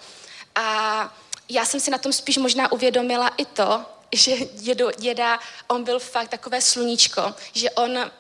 [0.56, 1.21] A
[1.54, 6.00] já jsem si na tom spíš možná uvědomila i to, že dědo, děda, on byl
[6.00, 7.98] fakt takové sluníčko, že on,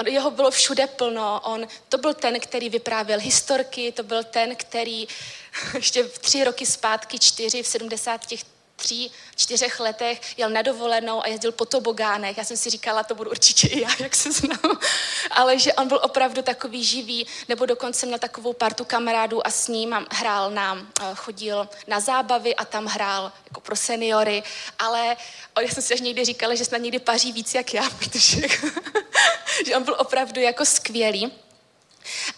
[0.00, 4.56] on, jeho bylo všude plno, on, to byl ten, který vyprávěl historky, to byl ten,
[4.56, 5.08] který
[5.74, 8.44] ještě tři roky zpátky, čtyři, v 70 těch
[8.80, 12.38] tří, čtyřech letech jel na dovolenou a jezdil po tobogánech.
[12.38, 14.78] Já jsem si říkala, to budu určitě i já, jak se znám.
[15.30, 19.68] Ale že on byl opravdu takový živý, nebo dokonce měl takovou partu kamarádů a s
[19.68, 24.42] ním hrál nám, eh, chodil na zábavy a tam hrál jako pro seniory.
[24.78, 25.16] Ale
[25.60, 28.48] já jsem si až někdy říkala, že snad někdy paří víc jak já, protože
[29.66, 31.32] že on byl opravdu jako skvělý.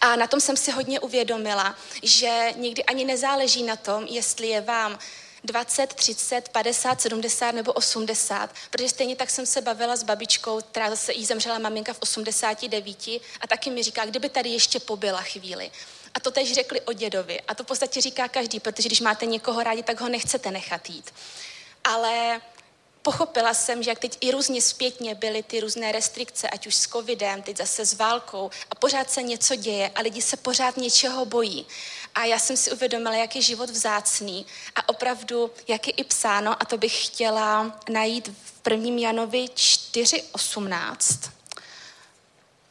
[0.00, 4.60] A na tom jsem si hodně uvědomila, že někdy ani nezáleží na tom, jestli je
[4.60, 4.98] vám
[5.44, 10.90] 20, 30, 50, 70 nebo 80, protože stejně tak jsem se bavila s babičkou, která
[10.90, 13.08] zase jí zemřela maminka v 89
[13.40, 15.70] a taky mi říká, kdyby tady ještě pobyla chvíli.
[16.14, 17.40] A to tež řekli o dědovi.
[17.40, 20.90] A to v podstatě říká každý, protože když máte někoho rádi, tak ho nechcete nechat
[20.90, 21.14] jít.
[21.84, 22.40] Ale
[23.02, 26.88] pochopila jsem, že jak teď i různě zpětně byly ty různé restrikce, ať už s
[26.88, 31.24] covidem, teď zase s válkou a pořád se něco děje a lidi se pořád něčeho
[31.24, 31.66] bojí.
[32.14, 34.46] A já jsem si uvědomila, jak je život vzácný
[34.76, 38.90] a opravdu, jak je i psáno, a to bych chtěla najít v 1.
[38.98, 41.30] Janovi 4.18.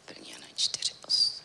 [0.10, 0.32] 1.
[0.32, 1.42] Janovi 4.8.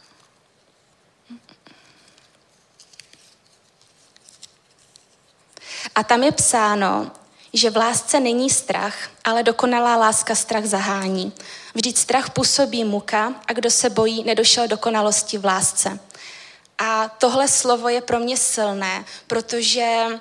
[5.95, 7.11] A tam je psáno,
[7.53, 8.95] že v lásce není strach,
[9.25, 11.33] ale dokonalá láska strach zahání.
[11.75, 15.99] Vždyť strach působí muka a kdo se bojí, nedošel dokonalosti v lásce.
[16.79, 20.21] A tohle slovo je pro mě silné, protože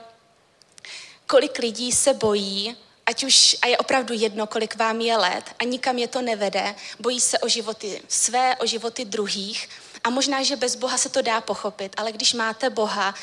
[1.28, 2.76] kolik lidí se bojí,
[3.06, 6.76] ať už, a je opravdu jedno, kolik vám je let a nikam je to nevede,
[7.00, 9.70] bojí se o životy své, o životy druhých.
[10.04, 13.16] A možná, že bez Boha se to dá pochopit, ale když máte Boha,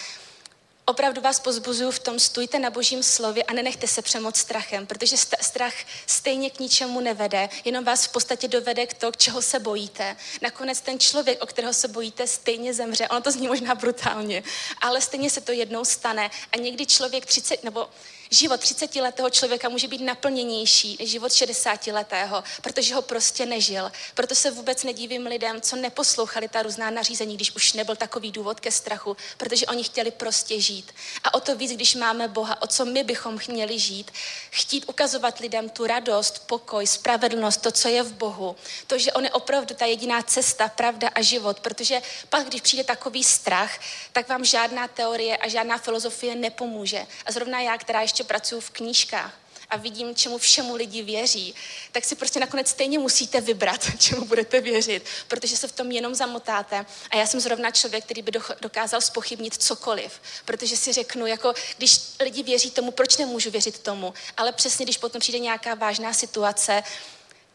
[0.84, 5.16] opravdu vás pozbuzuju v tom, stůjte na božím slově a nenechte se přemoc strachem, protože
[5.40, 5.74] strach
[6.06, 10.16] stejně k ničemu nevede, jenom vás v podstatě dovede k to, k čeho se bojíte.
[10.42, 13.08] Nakonec ten člověk, o kterého se bojíte, stejně zemře.
[13.08, 14.42] Ono to zní možná brutálně,
[14.80, 16.30] ale stejně se to jednou stane.
[16.52, 17.88] A někdy člověk 30, nebo
[18.32, 23.92] život 30-letého člověka může být naplněnější než život 60-letého, protože ho prostě nežil.
[24.14, 28.60] Proto se vůbec nedívím lidem, co neposlouchali ta různá nařízení, když už nebyl takový důvod
[28.60, 30.94] ke strachu, protože oni chtěli prostě žít.
[31.24, 34.10] A o to víc, když máme Boha, o co my bychom měli žít,
[34.50, 38.56] chtít ukazovat lidem tu radost, pokoj, spravedlnost, to, co je v Bohu.
[38.86, 42.84] To, že on je opravdu ta jediná cesta, pravda a život, protože pak, když přijde
[42.84, 43.78] takový strach,
[44.12, 47.06] tak vám žádná teorie a žádná filozofie nepomůže.
[47.26, 49.32] A zrovna já, která ještě ještě pracuju v knížkách
[49.70, 51.54] a vidím, čemu všemu lidi věří,
[51.92, 56.14] tak si prostě nakonec stejně musíte vybrat, čemu budete věřit, protože se v tom jenom
[56.14, 56.86] zamotáte.
[57.10, 62.00] A já jsem zrovna člověk, který by dokázal spochybnit cokoliv, protože si řeknu, jako když
[62.20, 66.82] lidi věří tomu, proč nemůžu věřit tomu, ale přesně, když potom přijde nějaká vážná situace,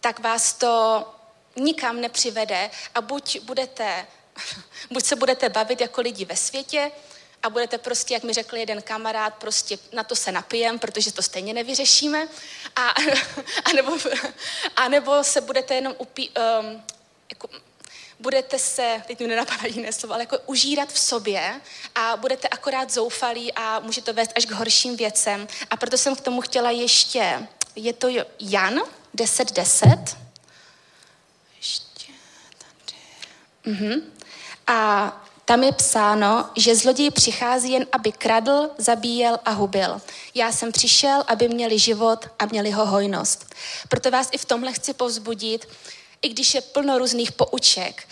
[0.02, 1.06] tak vás to
[1.56, 4.08] nikam nepřivede a buď budete,
[4.92, 6.92] buď se budete bavit jako lidi ve světě,
[7.44, 11.22] a budete prostě, jak mi řekl jeden kamarád, prostě na to se napijem, protože to
[11.22, 12.28] stejně nevyřešíme.
[12.76, 12.90] A,
[13.66, 13.98] a, nebo,
[14.76, 16.84] a nebo se budete jenom upí, um,
[17.30, 17.50] jako,
[18.20, 21.62] budete se, teď mi nenapadá jiné slovo, ale jako užírat v sobě
[21.96, 25.48] a budete akorát zoufalí a může to vést až k horším věcem.
[25.70, 28.08] A proto jsem k tomu chtěla ještě, je to
[28.40, 28.82] Jan
[29.16, 29.54] 10.10.
[29.54, 30.18] 10.
[31.58, 32.12] Ještě
[32.58, 32.98] tady.
[33.76, 34.14] Mhm.
[34.68, 40.02] A tam je psáno, že zloděj přichází jen, aby kradl, zabíjel a hubil.
[40.36, 43.56] Já jsem přišel, aby měli život a měli ho hojnost.
[43.90, 45.68] Proto vás i v tomhle chci povzbudit,
[46.22, 48.08] i když je plno různých pouček,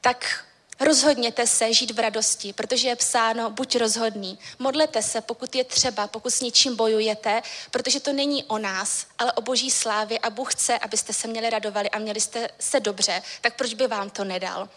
[0.00, 0.44] tak
[0.80, 4.38] Rozhodněte se žít v radosti, protože je psáno, buď rozhodný.
[4.58, 9.32] Modlete se, pokud je třeba, pokud s něčím bojujete, protože to není o nás, ale
[9.32, 13.22] o boží slávě a Bůh chce, abyste se měli radovali a měli jste se dobře,
[13.40, 14.68] tak proč by vám to nedal?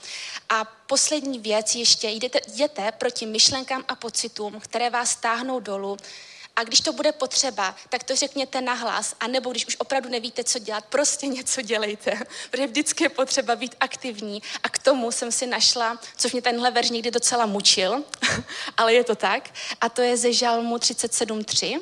[0.50, 5.98] A poslední věc ještě, jděte, jděte proti myšlenkám a pocitům, které vás táhnou dolů,
[6.56, 9.16] a když to bude potřeba, tak to řekněte nahlas.
[9.20, 12.20] A nebo když už opravdu nevíte, co dělat, prostě něco dělejte.
[12.52, 14.42] Protože vždycky je potřeba být aktivní.
[14.64, 18.04] A k tomu jsem si našla, což mě tenhle verš někdy docela mučil,
[18.78, 19.50] ale je to tak.
[19.82, 21.82] A to je ze Žalmu 37.3.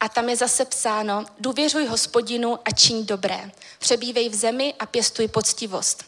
[0.00, 3.50] A tam je zase psáno, důvěřuj hospodinu a čiň dobré.
[3.78, 6.07] Přebývej v zemi a pěstuj poctivost.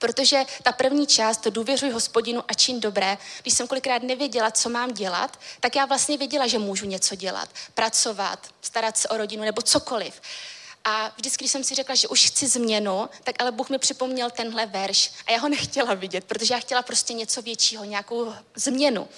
[0.00, 4.68] Protože ta první část, to důvěřuj hospodinu a čin dobré, když jsem kolikrát nevěděla, co
[4.68, 7.48] mám dělat, tak já vlastně věděla, že můžu něco dělat.
[7.74, 10.20] Pracovat, starat se o rodinu nebo cokoliv.
[10.84, 14.30] A vždycky, když jsem si řekla, že už chci změnu, tak ale Bůh mi připomněl
[14.30, 19.08] tenhle verš a já ho nechtěla vidět, protože já chtěla prostě něco většího, nějakou změnu.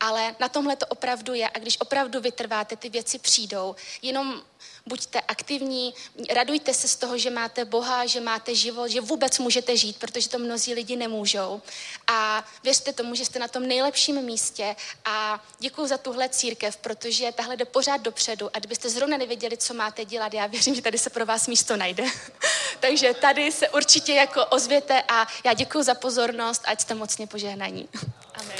[0.00, 3.76] Ale na tomhle to opravdu je a když opravdu vytrváte, ty věci přijdou.
[4.02, 4.42] Jenom
[4.86, 5.94] buďte aktivní,
[6.34, 10.28] radujte se z toho, že máte Boha, že máte život, že vůbec můžete žít, protože
[10.28, 11.62] to mnozí lidi nemůžou.
[12.06, 17.32] A věřte tomu, že jste na tom nejlepším místě a děkuji za tuhle církev, protože
[17.32, 20.98] tahle jde pořád dopředu a kdybyste zrovna nevěděli, co máte dělat, já věřím, že tady
[20.98, 22.04] se pro vás místo najde.
[22.80, 27.88] Takže tady se určitě jako ozvěte a já děkuji za pozornost, ať jste mocně požehnaní.
[28.34, 28.58] Amen.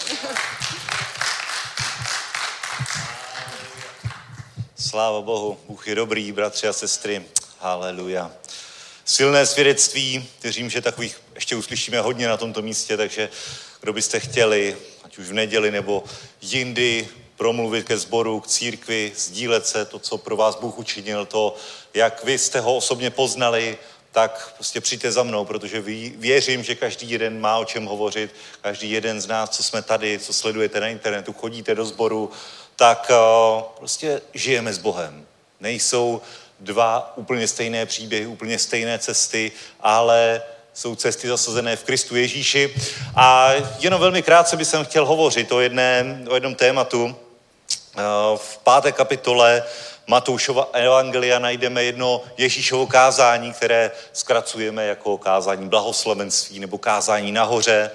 [4.81, 7.23] Sláva Bohu, Bůh je dobrý, bratři a sestry.
[7.59, 8.33] Haleluja.
[9.05, 13.29] Silné svědectví, věřím, že takových ještě uslyšíme hodně na tomto místě, takže
[13.81, 16.05] kdo byste chtěli, ať už v neděli nebo
[16.41, 21.55] jindy, promluvit ke sboru, k církvi, sdílet se to, co pro vás Bůh učinil, to,
[21.95, 23.79] jak vy jste ho osobně poznali,
[24.13, 25.81] tak prostě přijďte za mnou, protože
[26.17, 30.19] věřím, že každý jeden má o čem hovořit, každý jeden z nás, co jsme tady,
[30.19, 32.31] co sledujete na internetu, chodíte do sboru,
[32.79, 35.27] tak uh, prostě žijeme s Bohem.
[35.61, 36.21] Nejsou
[36.61, 40.43] dva úplně stejné příběhy, úplně stejné cesty, ale
[40.75, 42.75] jsou cesty zasazené v Kristu Ježíši.
[43.17, 47.05] A jenom velmi krátce bych chtěl hovořit o, jedné, o jednom tématu.
[47.05, 47.13] Uh,
[48.37, 49.63] v páté kapitole
[50.07, 57.91] Matoušova evangelia najdeme jedno Ježíšovo kázání, které zkracujeme jako kázání blahoslavenství nebo kázání nahoře.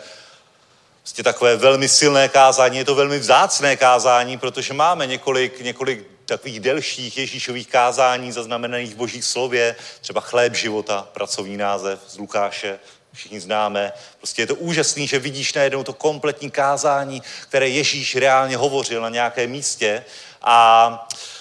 [1.04, 6.60] Prostě takové velmi silné kázání, je to velmi vzácné kázání, protože máme několik, několik takových
[6.60, 12.80] delších Ježíšových kázání zaznamenaných v božích slově, třeba chléb života, pracovní název z Lukáše,
[13.14, 13.94] všichni známe.
[14.18, 19.10] Prostě je to úžasný, že vidíš najednou to kompletní kázání, které Ježíš reálně hovořil na
[19.10, 20.06] nějakém místě.
[20.42, 21.33] A Eh,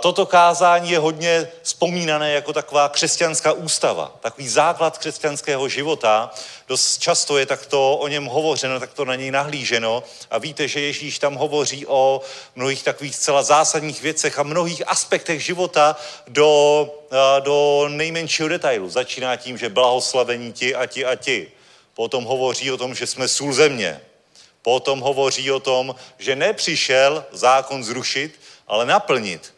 [0.00, 6.30] toto kázání je hodně vzpomínané jako taková křesťanská ústava, takový základ křesťanského života.
[6.68, 11.18] Dost často je takto o něm hovořeno, takto na něj nahlíženo a víte, že Ježíš
[11.18, 12.20] tam hovoří o
[12.54, 15.96] mnohých takových zcela zásadních věcech a mnohých aspektech života
[16.28, 18.90] do, eh, do nejmenšího detailu.
[18.90, 21.50] Začíná tím, že blahoslavení ti a ti a ti.
[21.94, 24.00] Potom hovoří o tom, že jsme sůl země.
[24.62, 29.53] Potom hovoří o tom, že nepřišel zákon zrušit, ale naplnit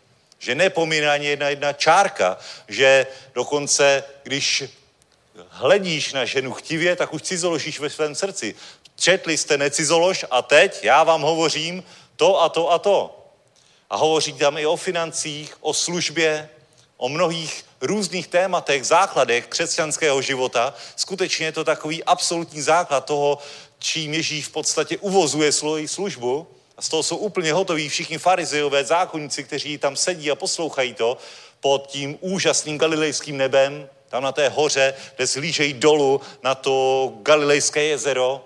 [0.46, 2.38] že nepomíná ani jedna jedna čárka,
[2.68, 4.64] že dokonce, když
[5.48, 8.54] hledíš na ženu chtivě, tak už cizoložíš ve svém srdci.
[8.96, 11.84] Četli jste necizolož a teď já vám hovořím
[12.16, 13.26] to a to a to.
[13.90, 16.48] A hovoří tam i o financích, o službě,
[16.96, 20.74] o mnohých různých tématech, základech křesťanského života.
[20.96, 23.38] Skutečně je to takový absolutní základ toho,
[23.78, 26.46] čím Ježíš v podstatě uvozuje svoji službu.
[26.76, 31.18] A z toho jsou úplně hotoví všichni farizeové, zákonníci, kteří tam sedí a poslouchají to
[31.60, 37.82] pod tím úžasným galilejským nebem, tam na té hoře, kde zhlížejí dolů na to galilejské
[37.82, 38.44] jezero.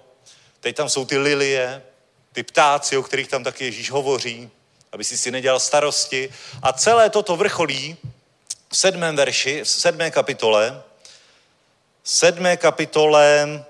[0.61, 1.83] Teď tam jsou ty lilie,
[2.33, 4.51] ty ptáci, o kterých tam taky Ježíš hovoří,
[4.93, 6.33] aby si si nedělal starosti.
[6.62, 7.97] A celé toto vrcholí
[8.68, 10.83] v sedmém verši, v sedmé kapitole,
[12.03, 13.64] v sedmé kapitole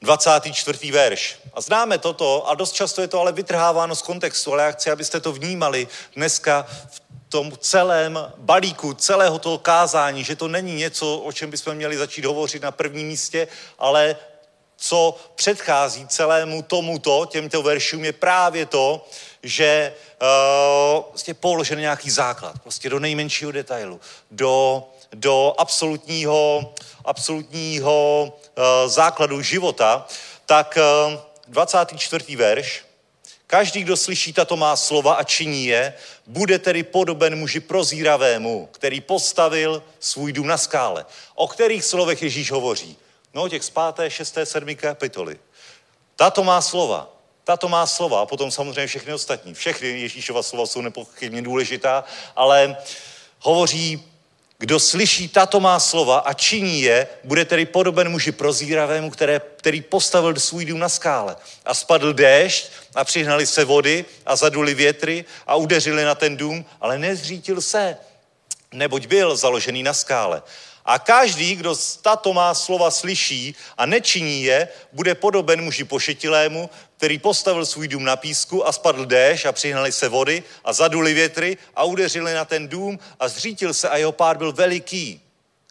[0.00, 0.92] 24.
[0.92, 1.36] verš.
[1.54, 4.90] A známe toto a dost často je to ale vytrháváno z kontextu, ale já chci,
[4.90, 11.18] abyste to vnímali dneska v tom celém balíku, celého toho kázání, že to není něco,
[11.18, 14.16] o čem bychom měli začít hovořit na prvním místě, ale
[14.76, 19.06] co předchází celému tomuto, těmto veršům, je právě to,
[19.42, 24.84] že uh, prostě položen nějaký základ, prostě do nejmenšího detailu, do,
[25.14, 30.06] do absolutního, absolutního uh, základu života,
[30.46, 30.78] tak
[31.08, 32.36] uh, 24.
[32.36, 32.84] verš.
[33.46, 35.94] Každý, kdo slyší tato má slova a činí je,
[36.26, 41.06] bude tedy podoben muži prozíravému, který postavil svůj dům na skále.
[41.34, 42.96] O kterých slovech Ježíš hovoří?
[43.34, 45.38] No, těch z páté, šesté, sedmé kapitoly.
[46.16, 47.08] Tato má slova.
[47.44, 49.54] Tato má slova a potom samozřejmě všechny ostatní.
[49.54, 52.04] Všechny Ježíšova slova jsou nepochybně důležitá,
[52.36, 52.76] ale
[53.40, 54.07] hovoří
[54.58, 59.82] kdo slyší tato má slova a činí je, bude tedy podoben muži prozíravému, které, který
[59.82, 61.36] postavil svůj dům na skále.
[61.64, 66.64] A spadl déšť a přihnali se vody a zaduli větry a udeřili na ten dům,
[66.80, 67.96] ale nezřítil se,
[68.72, 70.42] neboť byl založený na skále.
[70.88, 77.18] A každý, kdo tato má slova slyší a nečiní je, bude podoben muži pošetilému, který
[77.18, 81.56] postavil svůj dům na písku a spadl déš a přihnali se vody a zaduli větry
[81.76, 85.20] a udeřili na ten dům a zřítil se a jeho pád byl veliký.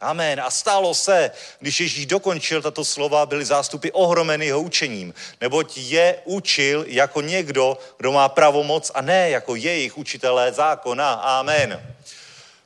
[0.01, 0.41] Amen.
[0.41, 6.18] A stalo se, když Ježíš dokončil tato slova, byly zástupy ohromeny jeho učením, neboť je
[6.26, 11.13] učil jako někdo, kdo má pravomoc a ne jako jejich učitelé zákona.
[11.13, 11.95] Amen.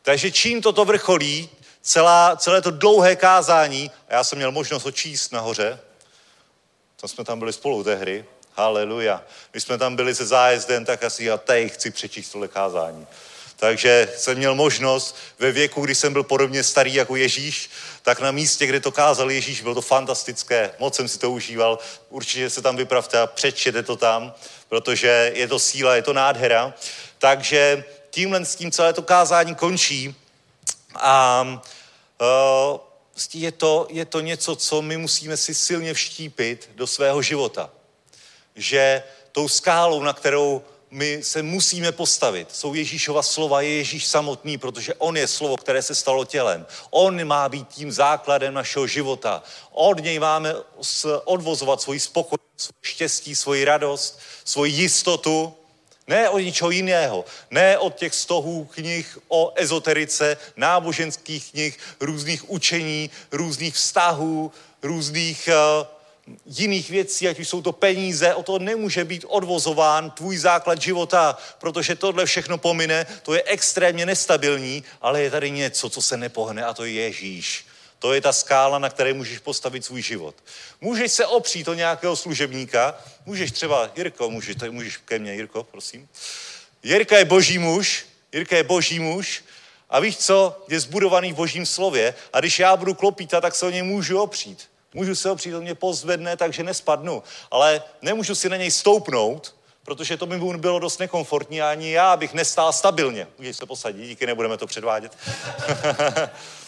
[0.02, 1.50] Takže čím toto vrcholí,
[1.82, 5.80] celá, celé to dlouhé kázání, a já jsem měl možnost ho číst nahoře,
[6.96, 9.24] to jsme tam byli spolu tehdy, haleluja.
[9.52, 13.08] Když jsme tam byli se zájezdem, tak asi já teď chci přečíst tohle kázání.
[13.56, 17.70] Takže jsem měl možnost ve věku, kdy jsem byl podobně starý jako Ježíš,
[18.02, 21.80] tak na místě, kde to kázal Ježíš, bylo to fantastické, moc jsem si to užíval.
[22.10, 24.34] Určitě se tam vypravte a přečtěte to tam,
[24.70, 26.74] protože je to síla, je to nádhera.
[27.18, 30.16] Takže tímhle s tím celé to kázání končí
[30.96, 31.44] a
[32.22, 32.80] uh,
[33.34, 37.70] je to, je to něco, co my musíme si silně vštípit do svého života.
[38.56, 42.56] Že tou skálou, na kterou my se musíme postavit.
[42.56, 46.66] Jsou Ježíšova slova, je Ježíš samotný, protože On je slovo, které se stalo tělem.
[46.90, 49.44] On má být tím základem našeho života.
[49.72, 50.56] Od něj máme
[51.26, 55.54] odvozovat svoji spokoj, svoje štěstí, svoji radost, svoji jistotu.
[56.08, 57.26] Ne od ničeho jiného.
[57.52, 64.52] Ne od těch stohů knih o ezoterice, náboženských knih, různých učení, různých vztahů,
[64.84, 65.88] různých uh,
[66.46, 71.38] jiných věcí, ať už jsou to peníze, o to nemůže být odvozován tvůj základ života,
[71.60, 76.66] protože tohle všechno pomine, to je extrémně nestabilní, ale je tady něco, co se nepohne
[76.66, 77.66] a to je Ježíš.
[78.02, 80.36] To je ta skála, na které můžeš postavit svůj život.
[80.82, 85.64] Můžeš se opřít o nějakého služebníka, můžeš třeba, Jirko, můžeš, tady můžeš ke mně, Jirko,
[85.64, 86.10] prosím.
[86.84, 89.44] Jirka je boží muž, Jirka je boží muž
[89.90, 93.66] a víš co, je zbudovaný v božím slově a když já budu klopítat, tak se
[93.66, 94.70] o něj můžu opřít.
[94.94, 97.24] Můžu se opřít, on mě pozvedne, takže nespadnu.
[97.52, 101.92] Ale nemůžu si na něj stoupnout, protože to by mu bylo dost nekomfortní a ani
[101.92, 103.28] já bych nestál stabilně.
[103.38, 105.18] Můžeš se posadit, díky, nebudeme to předvádět.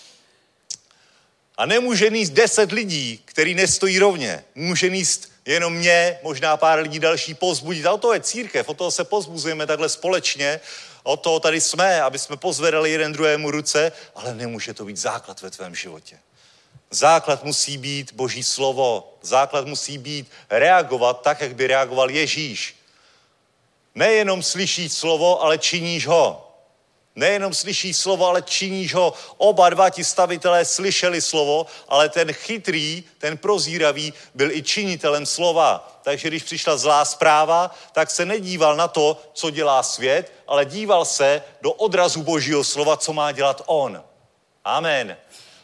[1.58, 4.44] a nemůže níst deset lidí, který nestojí rovně.
[4.56, 7.86] Může níst jenom mě, možná pár lidí další pozbudit.
[7.86, 10.60] A o to je církev, o toho se pozbuzujeme takhle společně.
[11.04, 15.42] O to tady jsme, aby jsme pozvedali jeden druhému ruce, ale nemůže to být základ
[15.42, 16.20] ve tvém životě.
[16.92, 19.18] Základ musí být Boží slovo.
[19.22, 22.76] Základ musí být reagovat tak, jak by reagoval Ježíš.
[23.96, 26.53] Nejenom slyšíš slovo, ale činíš ho.
[27.16, 29.14] Nejenom slyšíš slovo, ale činíš ho.
[29.38, 36.00] Oba dva ti stavitelé slyšeli slovo, ale ten chytrý, ten prozíravý byl i činitelem slova.
[36.04, 41.06] Takže když přišla zlá zpráva, tak se nedíval na to, co dělá svět, ale díval
[41.06, 44.04] se do odrazu Božího slova, co má dělat on.
[44.66, 45.18] Amen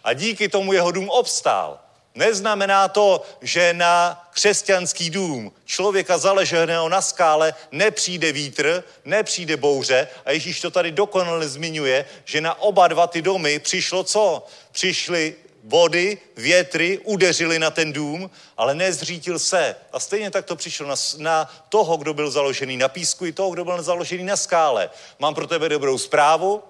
[0.04, 1.80] a díky tomu jeho dům obstál.
[2.16, 10.32] Neznamená to, že na křesťanský dům člověka zaleženého na skále nepřijde vítr, nepřijde bouře a
[10.32, 14.45] Ježíš to tady dokonale zmiňuje, že na oba dva ty domy přišlo co?
[14.72, 19.76] Přišly vody, větry, udeřili na ten dům, ale nezřítil se.
[19.91, 23.49] A stejně tak to přišlo na, na toho, kdo byl založený na písku i toho,
[23.49, 24.89] kdo byl založený na skále.
[25.20, 26.64] Mám pro tebe dobrou zprávu,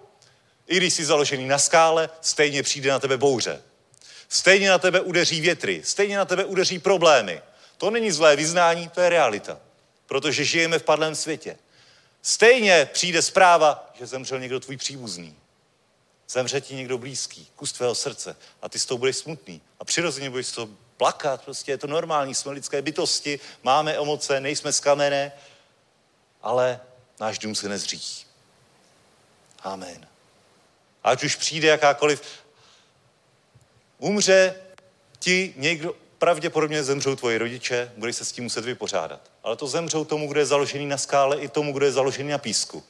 [0.67, 3.61] i když jsi založený na skále, stejně přijde na tebe bouře.
[4.29, 7.41] Stejně na tebe udeří větry, stejně na tebe udeří problémy.
[7.77, 9.59] To není zlé vyznání, to je realita.
[10.05, 11.57] Protože žijeme v padlém světě.
[12.21, 15.35] Stejně přijde zpráva, že zemřel někdo tvůj příbuzný.
[16.29, 19.61] Zemře ti někdo blízký, kus tvého srdce a ty s tou budeš smutný.
[19.79, 24.73] A přirozeně budeš to plakat, prostě je to normální, jsme lidské bytosti, máme emoce, nejsme
[24.73, 25.31] z kamene,
[26.41, 26.79] ale
[27.19, 28.01] náš dům se nezří.
[29.59, 30.07] Amen.
[31.03, 32.21] Ať už přijde jakákoliv,
[33.99, 34.55] umře
[35.19, 39.21] ti někdo, pravděpodobně zemřou tvoji rodiče, budeš se s tím muset vypořádat.
[39.43, 42.37] Ale to zemřou tomu, kdo je založený na skále, i tomu, kdo je založený na
[42.37, 42.83] písku.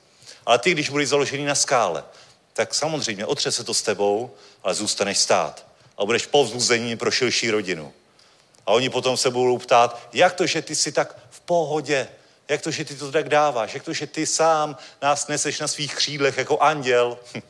[0.46, 2.04] Ale ty, když budeš založený na skále,
[2.54, 4.32] tak samozřejmě otře se to s tebou,
[4.64, 5.66] ale zůstaneš stát.
[5.98, 7.94] A budeš povzbuzení pro širší rodinu.
[8.66, 12.08] A oni potom se budou ptát, jak to, že ty jsi tak v pohodě,
[12.50, 15.68] jak to, že ty to tak dáváš, jak to, že ty sám nás neseš na
[15.68, 17.18] svých křídlech jako anděl.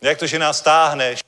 [0.00, 1.20] Jak to, že nás táhneš?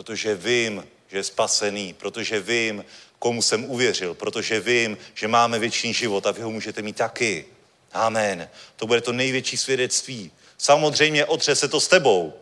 [0.00, 2.84] Protože vím, že je spasený, protože vím,
[3.18, 7.46] komu jsem uvěřil, protože vím, že máme věčný život a vy ho můžete mít taky.
[7.92, 8.48] Amen.
[8.76, 10.32] To bude to největší svědectví.
[10.58, 12.34] Samozřejmě otře se to s tebou.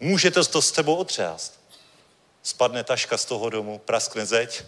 [0.00, 1.60] Můžete to s tebou otřást.
[2.42, 4.62] Spadne taška z toho domu, praskne zeď.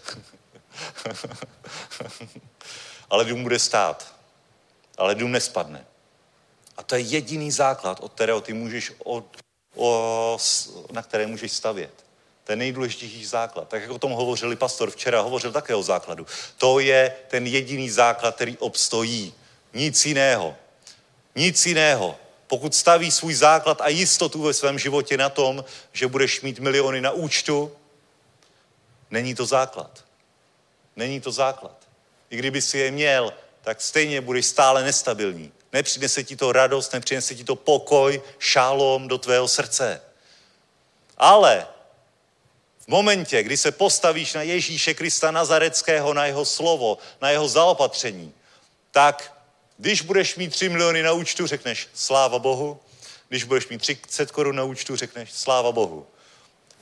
[3.09, 4.15] Ale dům bude stát.
[4.97, 5.85] Ale dům nespadne.
[6.77, 9.37] A to je jediný základ, od kterého ty můžeš, od,
[9.75, 10.37] o,
[10.91, 11.91] na které můžeš stavět.
[12.49, 13.67] Je nejdůležitější základ.
[13.69, 16.27] Tak jak o tom hovořili pastor včera, hovořil také o základu.
[16.57, 19.33] To je ten jediný základ, který obstojí.
[19.73, 20.55] Nic jiného.
[21.35, 22.15] Nic jiného.
[22.47, 27.01] Pokud staví svůj základ a jistotu ve svém životě na tom, že budeš mít miliony
[27.01, 27.71] na účtu,
[29.11, 30.05] není to základ.
[30.95, 31.77] Není to základ.
[32.29, 37.35] I kdyby si je měl, tak stejně budeš stále nestabilní Nepřinese ti to radost, nepřinese
[37.35, 40.01] ti to pokoj, šálom do tvého srdce.
[41.17, 41.67] Ale
[42.79, 48.33] v momentě, kdy se postavíš na Ježíše Krista Nazareckého, na jeho slovo, na jeho zaopatření,
[48.91, 49.39] tak
[49.77, 52.79] když budeš mít 3 miliony na účtu, řekneš sláva Bohu.
[53.29, 56.07] Když budeš mít 30 korun na účtu, řekneš sláva Bohu.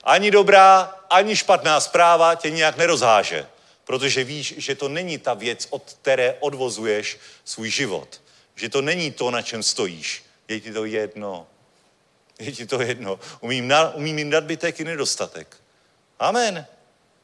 [0.04, 3.48] Ani dobrá, ani špatná zpráva tě nijak nerozháže,
[3.84, 8.22] protože víš, že to není ta věc, od které odvozuješ svůj život.
[8.58, 10.26] Že to není to, na čem stojíš.
[10.48, 11.48] Je ti to jedno.
[12.40, 13.20] Je ti to jedno.
[13.40, 15.58] Umím, na, umím jim nadbytek i nedostatek.
[16.20, 16.66] Amen.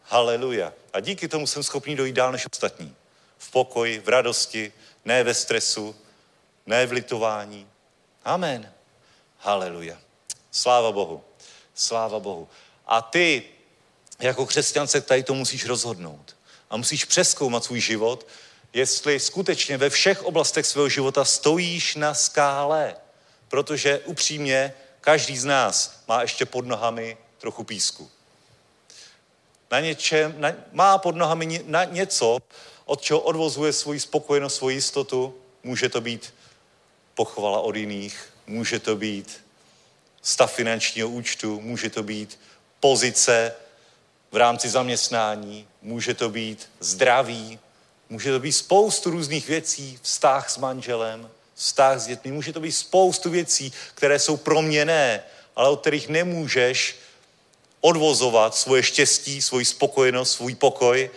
[0.04, 0.74] Haleluja.
[0.94, 2.96] A díky tomu jsem schopný dojít dál než ostatní.
[3.38, 4.74] V pokoji, v radosti,
[5.06, 5.96] ne ve stresu,
[6.66, 7.68] ne v litování.
[8.26, 8.74] Amen.
[9.38, 9.98] Haleluja.
[10.52, 11.24] Sláva Bohu.
[11.74, 12.50] Sláva Bohu.
[12.86, 13.44] A ty,
[14.20, 16.36] jako křesťan, se tady to musíš rozhodnout.
[16.70, 18.28] A musíš přeskoumat svůj život,
[18.74, 22.96] jestli skutečně ve všech oblastech svého života stojíš na skále.
[23.48, 28.10] Protože upřímně, každý z nás má ještě pod nohami trochu písku.
[29.72, 32.38] Na něčem, na, má pod nohami na něco,
[32.86, 35.36] od čeho odvozuje svoji spokojenost, svoji jistotu.
[35.64, 36.34] Může to být
[37.16, 39.44] pochvala od jiných, může to být
[40.22, 42.40] stav finančního účtu, může to být
[42.80, 43.56] pozice
[44.32, 47.60] v rámci zaměstnání, může to být zdraví,
[48.14, 52.72] může to být spoustu různých věcí, vztah s manželem, vztah s dětmi, může to být
[52.72, 55.24] spoustu věcí, které jsou proměné,
[55.56, 56.96] ale od kterých nemůžeš
[57.82, 61.10] odvozovat svoje štěstí, svoji spokojenost, svůj pokoj.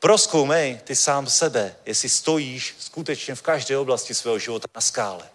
[0.00, 5.28] Proskoumej ty sám sebe, jestli stojíš skutečně v každé oblasti svého života na skále.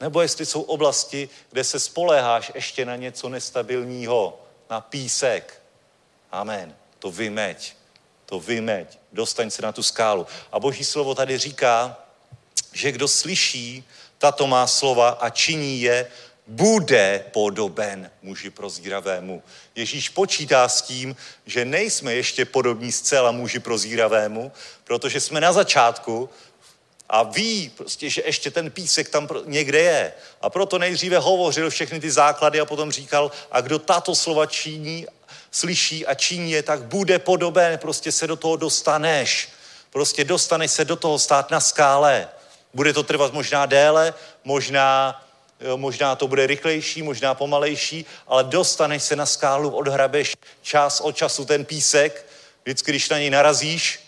[0.00, 4.40] Nebo jestli jsou oblasti, kde se spoléháš ještě na něco nestabilního,
[4.70, 5.62] na písek.
[6.32, 6.76] Amen.
[6.98, 7.81] To vymeď.
[8.32, 8.98] To vymeď.
[9.12, 10.26] Dostaň se na tu skálu.
[10.52, 11.96] A Boží slovo tady říká,
[12.72, 13.84] že kdo slyší
[14.18, 16.06] tato má slova a činí je,
[16.46, 19.42] bude podoben muži prozíravému.
[19.74, 21.16] Ježíš počítá s tím,
[21.46, 24.52] že nejsme ještě podobní zcela muži prozíravému,
[24.84, 26.30] protože jsme na začátku
[27.08, 30.12] a ví prostě, že ještě ten písek tam někde je.
[30.40, 35.06] A proto nejdříve hovořil všechny ty základy a potom říkal, a kdo tato slova činí,
[35.52, 39.48] slyší a činí je, tak bude podoben, prostě se do toho dostaneš.
[39.90, 42.28] Prostě dostaneš se do toho stát na skále.
[42.74, 45.22] Bude to trvat možná déle, možná,
[45.76, 51.44] možná to bude rychlejší, možná pomalejší, ale dostaneš se na skálu, odhrabeš čas od času
[51.44, 52.26] ten písek,
[52.62, 54.00] vždycky, když na něj narazíš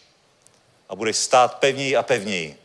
[0.88, 2.58] a budeš stát pevněji a pevněji.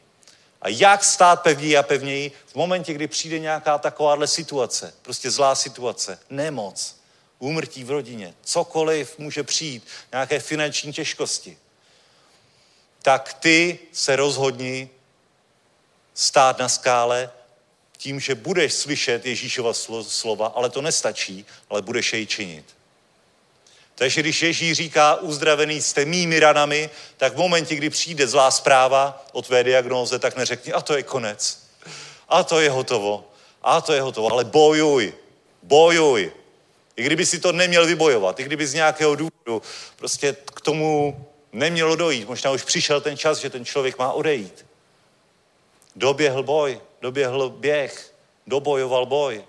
[0.61, 5.55] A jak stát pevněji a pevněji v momentě, kdy přijde nějaká takováhle situace, prostě zlá
[5.55, 6.99] situace, nemoc,
[7.39, 11.57] úmrtí v rodině, cokoliv může přijít, nějaké finanční těžkosti,
[13.01, 14.89] tak ty se rozhodni
[16.13, 17.31] stát na skále
[17.97, 19.73] tím, že budeš slyšet Ježíšova
[20.03, 22.65] slova, ale to nestačí, ale budeš jej činit.
[23.95, 29.25] Takže když Ježíš říká, uzdravený jste mými ranami, tak v momentě, kdy přijde zlá zpráva
[29.31, 31.59] o tvé diagnóze, tak neřekni, a to je konec.
[32.29, 33.25] A to je hotovo.
[33.63, 34.31] A to je hotovo.
[34.31, 35.13] Ale bojuj.
[35.63, 36.31] Bojuj.
[37.00, 39.62] I kdyby si to neměl vybojovat, i kdyby z nějakého důvodu
[39.95, 42.28] prostě k tomu nemělo dojít.
[42.28, 44.66] Možná už přišel ten čas, že ten člověk má odejít.
[45.95, 48.14] Doběhl boj, doběhl běh,
[48.47, 49.43] dobojoval boj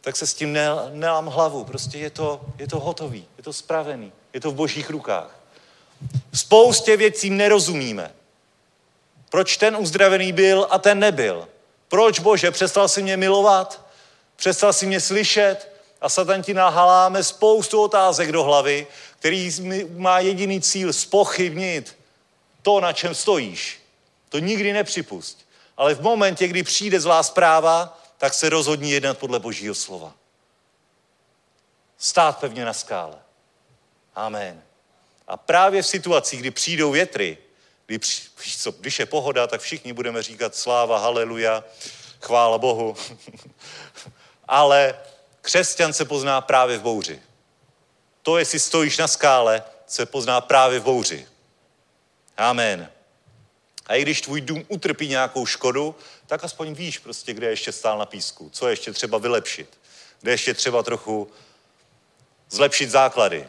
[0.00, 0.52] tak se s tím
[0.90, 1.64] nelám hlavu.
[1.64, 5.36] Prostě je to, je to hotový, je to spravený, je to v božích rukách.
[6.34, 8.14] Spoustě věcí nerozumíme.
[9.30, 11.48] Proč ten uzdravený byl a ten nebyl?
[11.88, 13.86] Proč, Bože, přestal si mě milovat?
[14.36, 15.69] Přestal si mě slyšet?
[16.00, 18.86] A Satan ti nahaláme spoustu otázek do hlavy,
[19.18, 19.50] který
[19.96, 21.96] má jediný cíl spochybnit
[22.62, 23.80] to, na čem stojíš.
[24.28, 25.46] To nikdy nepřipust.
[25.76, 30.12] Ale v momentě, kdy přijde zlá zpráva, tak se rozhodní jednat podle Božího slova.
[31.98, 33.16] Stát pevně na skále.
[34.14, 34.62] Amen.
[35.28, 37.38] A právě v situacích, kdy přijdou větry,
[37.86, 37.98] kdy,
[38.58, 41.64] co, když je pohoda, tak všichni budeme říkat sláva, haleluja,
[42.20, 42.96] chvála Bohu.
[44.48, 44.94] Ale
[45.40, 47.22] křesťan se pozná právě v bouři.
[48.22, 51.26] To, jestli stojíš na skále, se pozná právě v bouři.
[52.36, 52.90] Amen.
[53.86, 55.94] A i když tvůj dům utrpí nějakou škodu,
[56.26, 59.78] tak aspoň víš prostě, kde ještě stál na písku, co ještě třeba vylepšit,
[60.20, 61.30] kde ještě třeba trochu
[62.50, 63.48] zlepšit základy,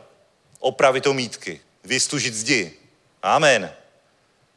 [0.59, 2.73] opravit omítky, vystužit zdi.
[3.23, 3.73] Amen.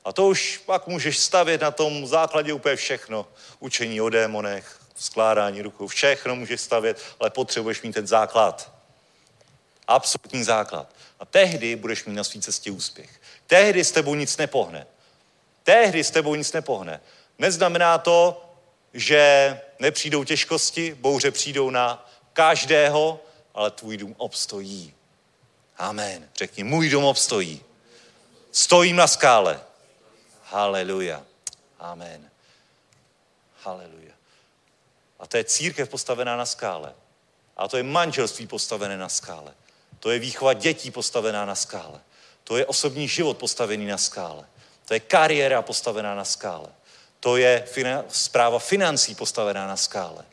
[0.04, 3.26] A to už pak můžeš stavět na tom základě úplně všechno.
[3.60, 8.72] Učení o démonech, skládání rukou, všechno můžeš stavět, ale potřebuješ mít ten základ.
[9.88, 10.94] Absolutní základ.
[11.20, 13.20] A tehdy budeš mít na své cestě úspěch.
[13.46, 14.86] Tehdy s tebou nic nepohne.
[15.62, 17.00] Tehdy s tebou nic nepohne.
[17.38, 18.44] Neznamená to,
[18.94, 23.20] že nepřijdou těžkosti, bouře přijdou na každého,
[23.54, 24.94] ale tvůj dům obstojí.
[25.78, 26.28] Amen.
[26.36, 27.62] Řekni, můj dům obstojí.
[28.52, 29.60] Stojím na skále.
[30.44, 31.22] Haleluja.
[31.78, 32.30] Amen.
[33.62, 34.13] Haleluja.
[35.24, 36.92] A to je církev postavená na skále.
[37.56, 39.54] A to je manželství postavené na skále.
[40.00, 42.00] To je výchova dětí postavená na skále.
[42.44, 44.44] To je osobní život postavený na skále.
[44.84, 46.68] To je kariéra postavená na skále.
[47.20, 50.24] To je fina- zpráva financí postavená na skále.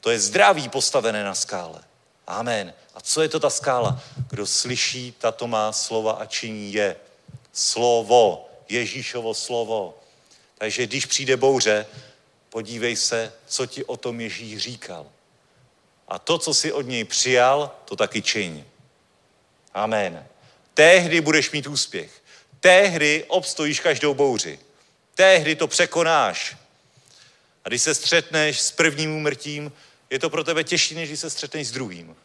[0.00, 1.84] To je zdraví postavené na skále.
[2.26, 2.74] Amen.
[2.94, 4.00] A co je to ta skála?
[4.30, 6.96] Kdo slyší tato má slova a činí je
[7.52, 9.94] slovo, Ježíšovo slovo.
[10.58, 11.86] Takže když přijde bouře,
[12.50, 15.06] podívej se, co ti o tom Ježíš říkal.
[16.08, 18.64] A to, co jsi od něj přijal, to taky čiň.
[19.74, 20.26] Amen.
[20.74, 22.22] Tehdy budeš mít úspěch.
[22.60, 24.58] Tehdy obstojíš každou bouři.
[25.14, 26.56] Tehdy to překonáš.
[27.64, 29.72] A když se střetneš s prvním úmrtím,
[30.10, 32.16] je to pro tebe těžší, než když se střetneš s druhým.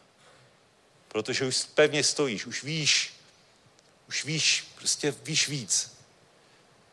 [1.08, 3.14] Protože už pevně stojíš, už víš,
[4.08, 5.95] už víš, prostě víš víc.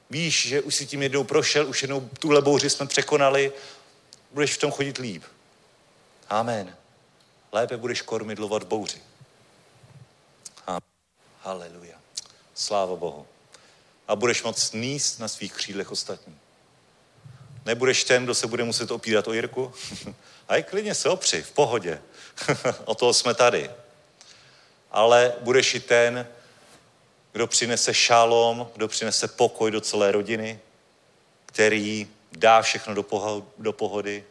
[0.10, 3.51] Víš, že už si tím jednou prošel, už jednou tuhle bouři jsme překonali,
[4.32, 5.24] budeš v tom chodit líp.
[6.30, 6.76] Amen.
[7.51, 9.01] Lépe budeš kormidlovat bouři.
[11.43, 11.99] Haleluja.
[12.56, 13.28] Sláva Bohu.
[14.08, 16.38] A budeš moc níst na svých křídlech ostatní.
[17.66, 19.74] Nebudeš ten, kdo se bude muset opírat o Jirku?
[20.47, 22.01] A i klidně se opři, v pohodě.
[22.86, 23.72] o toho jsme tady.
[24.91, 26.28] Ale budeš i ten,
[27.34, 30.60] kdo přinese šálom, kdo přinese pokoj do celé rodiny,
[31.46, 34.24] který dá všechno do, poho- do pohody,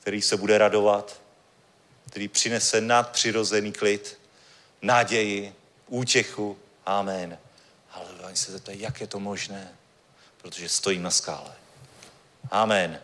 [0.00, 1.20] který se bude radovat,
[2.10, 4.18] který přinese nadpřirozený klid,
[4.82, 5.54] naději,
[5.86, 6.58] útěchu.
[6.86, 7.38] Amen.
[7.92, 9.72] Ale oni se zeptají, jak je to možné?
[10.38, 11.52] Protože stojím na skále.
[12.50, 13.00] Amen.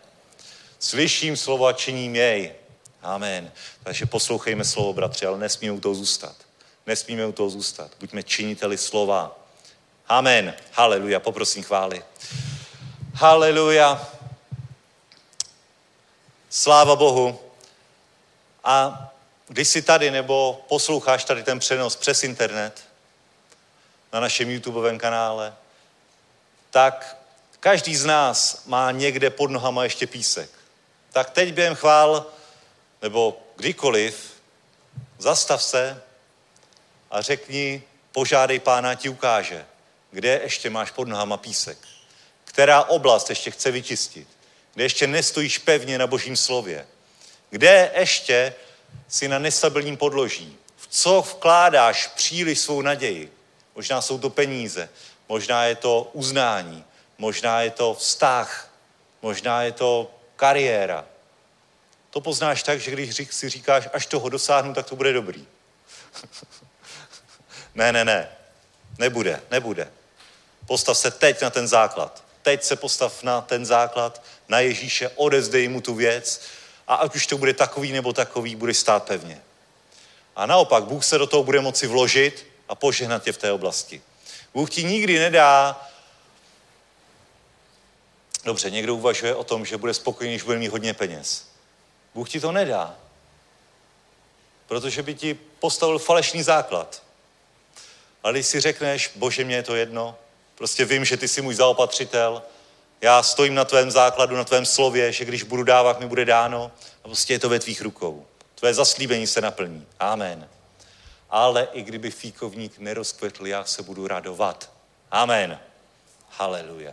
[0.79, 2.55] Slyším slovo a činím jej.
[3.03, 3.53] Amen.
[3.83, 6.48] Takže poslouchejme slovo, bratři, ale nesmíme u toho zůstat.
[6.89, 7.91] Nesmíme u toho zůstat.
[8.01, 9.39] Buďme činiteli slova.
[10.09, 10.55] Amen.
[10.73, 11.21] Haleluja.
[11.21, 12.05] Poprosím chvály.
[13.15, 14.09] Haleluja.
[16.51, 17.41] Sláva Bohu.
[18.65, 19.09] A
[19.49, 22.85] když jsi tady nebo posloucháš tady ten přenos přes internet
[24.13, 25.55] na našem YouTubeovém kanále,
[26.71, 27.17] tak
[27.61, 30.51] každý z nás má někde pod nohama ještě písek.
[31.13, 32.27] Tak teď během chvál,
[33.03, 34.33] nebo kdykoliv,
[35.19, 36.08] zastav se
[37.11, 37.83] a řekni,
[38.13, 39.67] požádej pána, ti ukáže,
[40.11, 41.79] kde ještě máš pod nohama písek.
[42.45, 44.29] Která oblast ještě chce vyčistit.
[44.75, 46.87] Kde ještě nestojíš pevně na božím slově.
[47.51, 48.55] Kde ještě
[49.09, 50.57] si na nestabilním podloží.
[50.77, 53.33] V co vkládáš příliš svou naději.
[53.75, 54.89] Možná jsou to peníze,
[55.29, 56.85] možná je to uznání,
[57.19, 58.75] možná je to vztah,
[59.23, 61.05] možná je to kariéra.
[62.11, 65.47] To poznáš tak, že když si říkáš, až toho dosáhnu, tak to bude dobrý.
[67.79, 68.29] ne, ne, ne.
[68.99, 69.93] Nebude, nebude.
[70.67, 72.25] Postav se teď na ten základ.
[72.43, 76.41] Teď se postav na ten základ, na Ježíše, odezdej mu tu věc
[76.89, 79.43] a ať už to bude takový nebo takový, bude stát pevně.
[80.37, 84.03] A naopak, Bůh se do toho bude moci vložit a požehnat tě v té oblasti.
[84.55, 85.89] Bůh ti nikdy nedá
[88.45, 91.49] Dobře, někdo uvažuje o tom, že bude spokojený, když bude mít hodně peněz.
[92.15, 92.97] Bůh ti to nedá.
[94.67, 97.03] Protože by ti postavil falešný základ.
[98.29, 100.19] Ale když si řekneš, bože, mě je to jedno,
[100.55, 102.43] prostě vím, že ty jsi můj zaopatřitel,
[103.01, 106.73] já stojím na tvém základu, na tvém slově, že když budu dávat, mi bude dáno
[107.05, 108.27] a prostě je to ve tvých rukou.
[108.55, 109.87] Tvé zaslíbení se naplní.
[110.01, 110.49] Amen.
[111.31, 114.71] Ale i kdyby fíkovník nerozkvetl, já se budu radovat.
[115.11, 115.61] Amen.
[116.31, 116.93] Haleluja.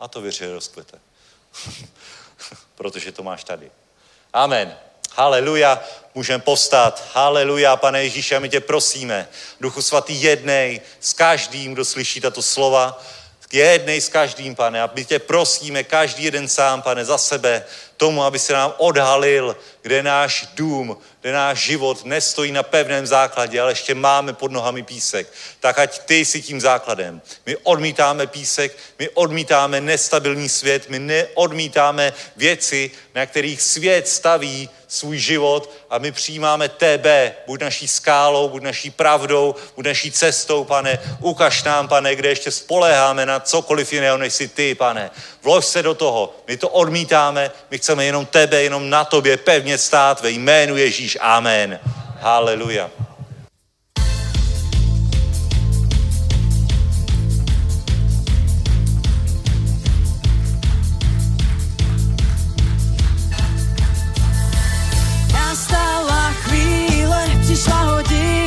[0.00, 0.98] A to věř, že rozkvete.
[2.74, 3.70] Protože to máš tady.
[4.32, 4.78] Amen.
[5.18, 7.04] Haleluja, můžeme povstat.
[7.12, 9.28] Haleluja, pane Ježíši, a my tě prosíme.
[9.60, 13.02] Duchu svatý, jednej s každým, kdo slyší tato slova.
[13.52, 14.82] Jednej s každým, pane.
[14.82, 17.64] A my tě prosíme, každý jeden sám, pane, za sebe,
[17.96, 23.60] tomu, aby se nám odhalil, kde náš dům, kde náš život nestojí na pevném základě,
[23.60, 25.32] ale ještě máme pod nohami písek.
[25.60, 27.22] Tak ať ty jsi tím základem.
[27.46, 35.18] My odmítáme písek, my odmítáme nestabilní svět, my neodmítáme věci, na kterých svět staví svůj
[35.18, 40.98] život a my přijímáme tebe, buď naší skálou, buď naší pravdou, buď naší cestou, pane.
[41.20, 45.10] Ukaž nám, pane, kde ještě spoléháme na cokoliv jiného, než jsi ty, pane.
[45.46, 46.34] Vlož se do toho.
[46.48, 51.18] My to odmítáme, my chceme jenom tebe, jenom na tobě pevně stát ve jménu Ježíš.
[51.20, 51.78] Amen.
[52.20, 52.90] Haleluja.
[65.32, 68.45] Nastala chvíle, přišla hodina,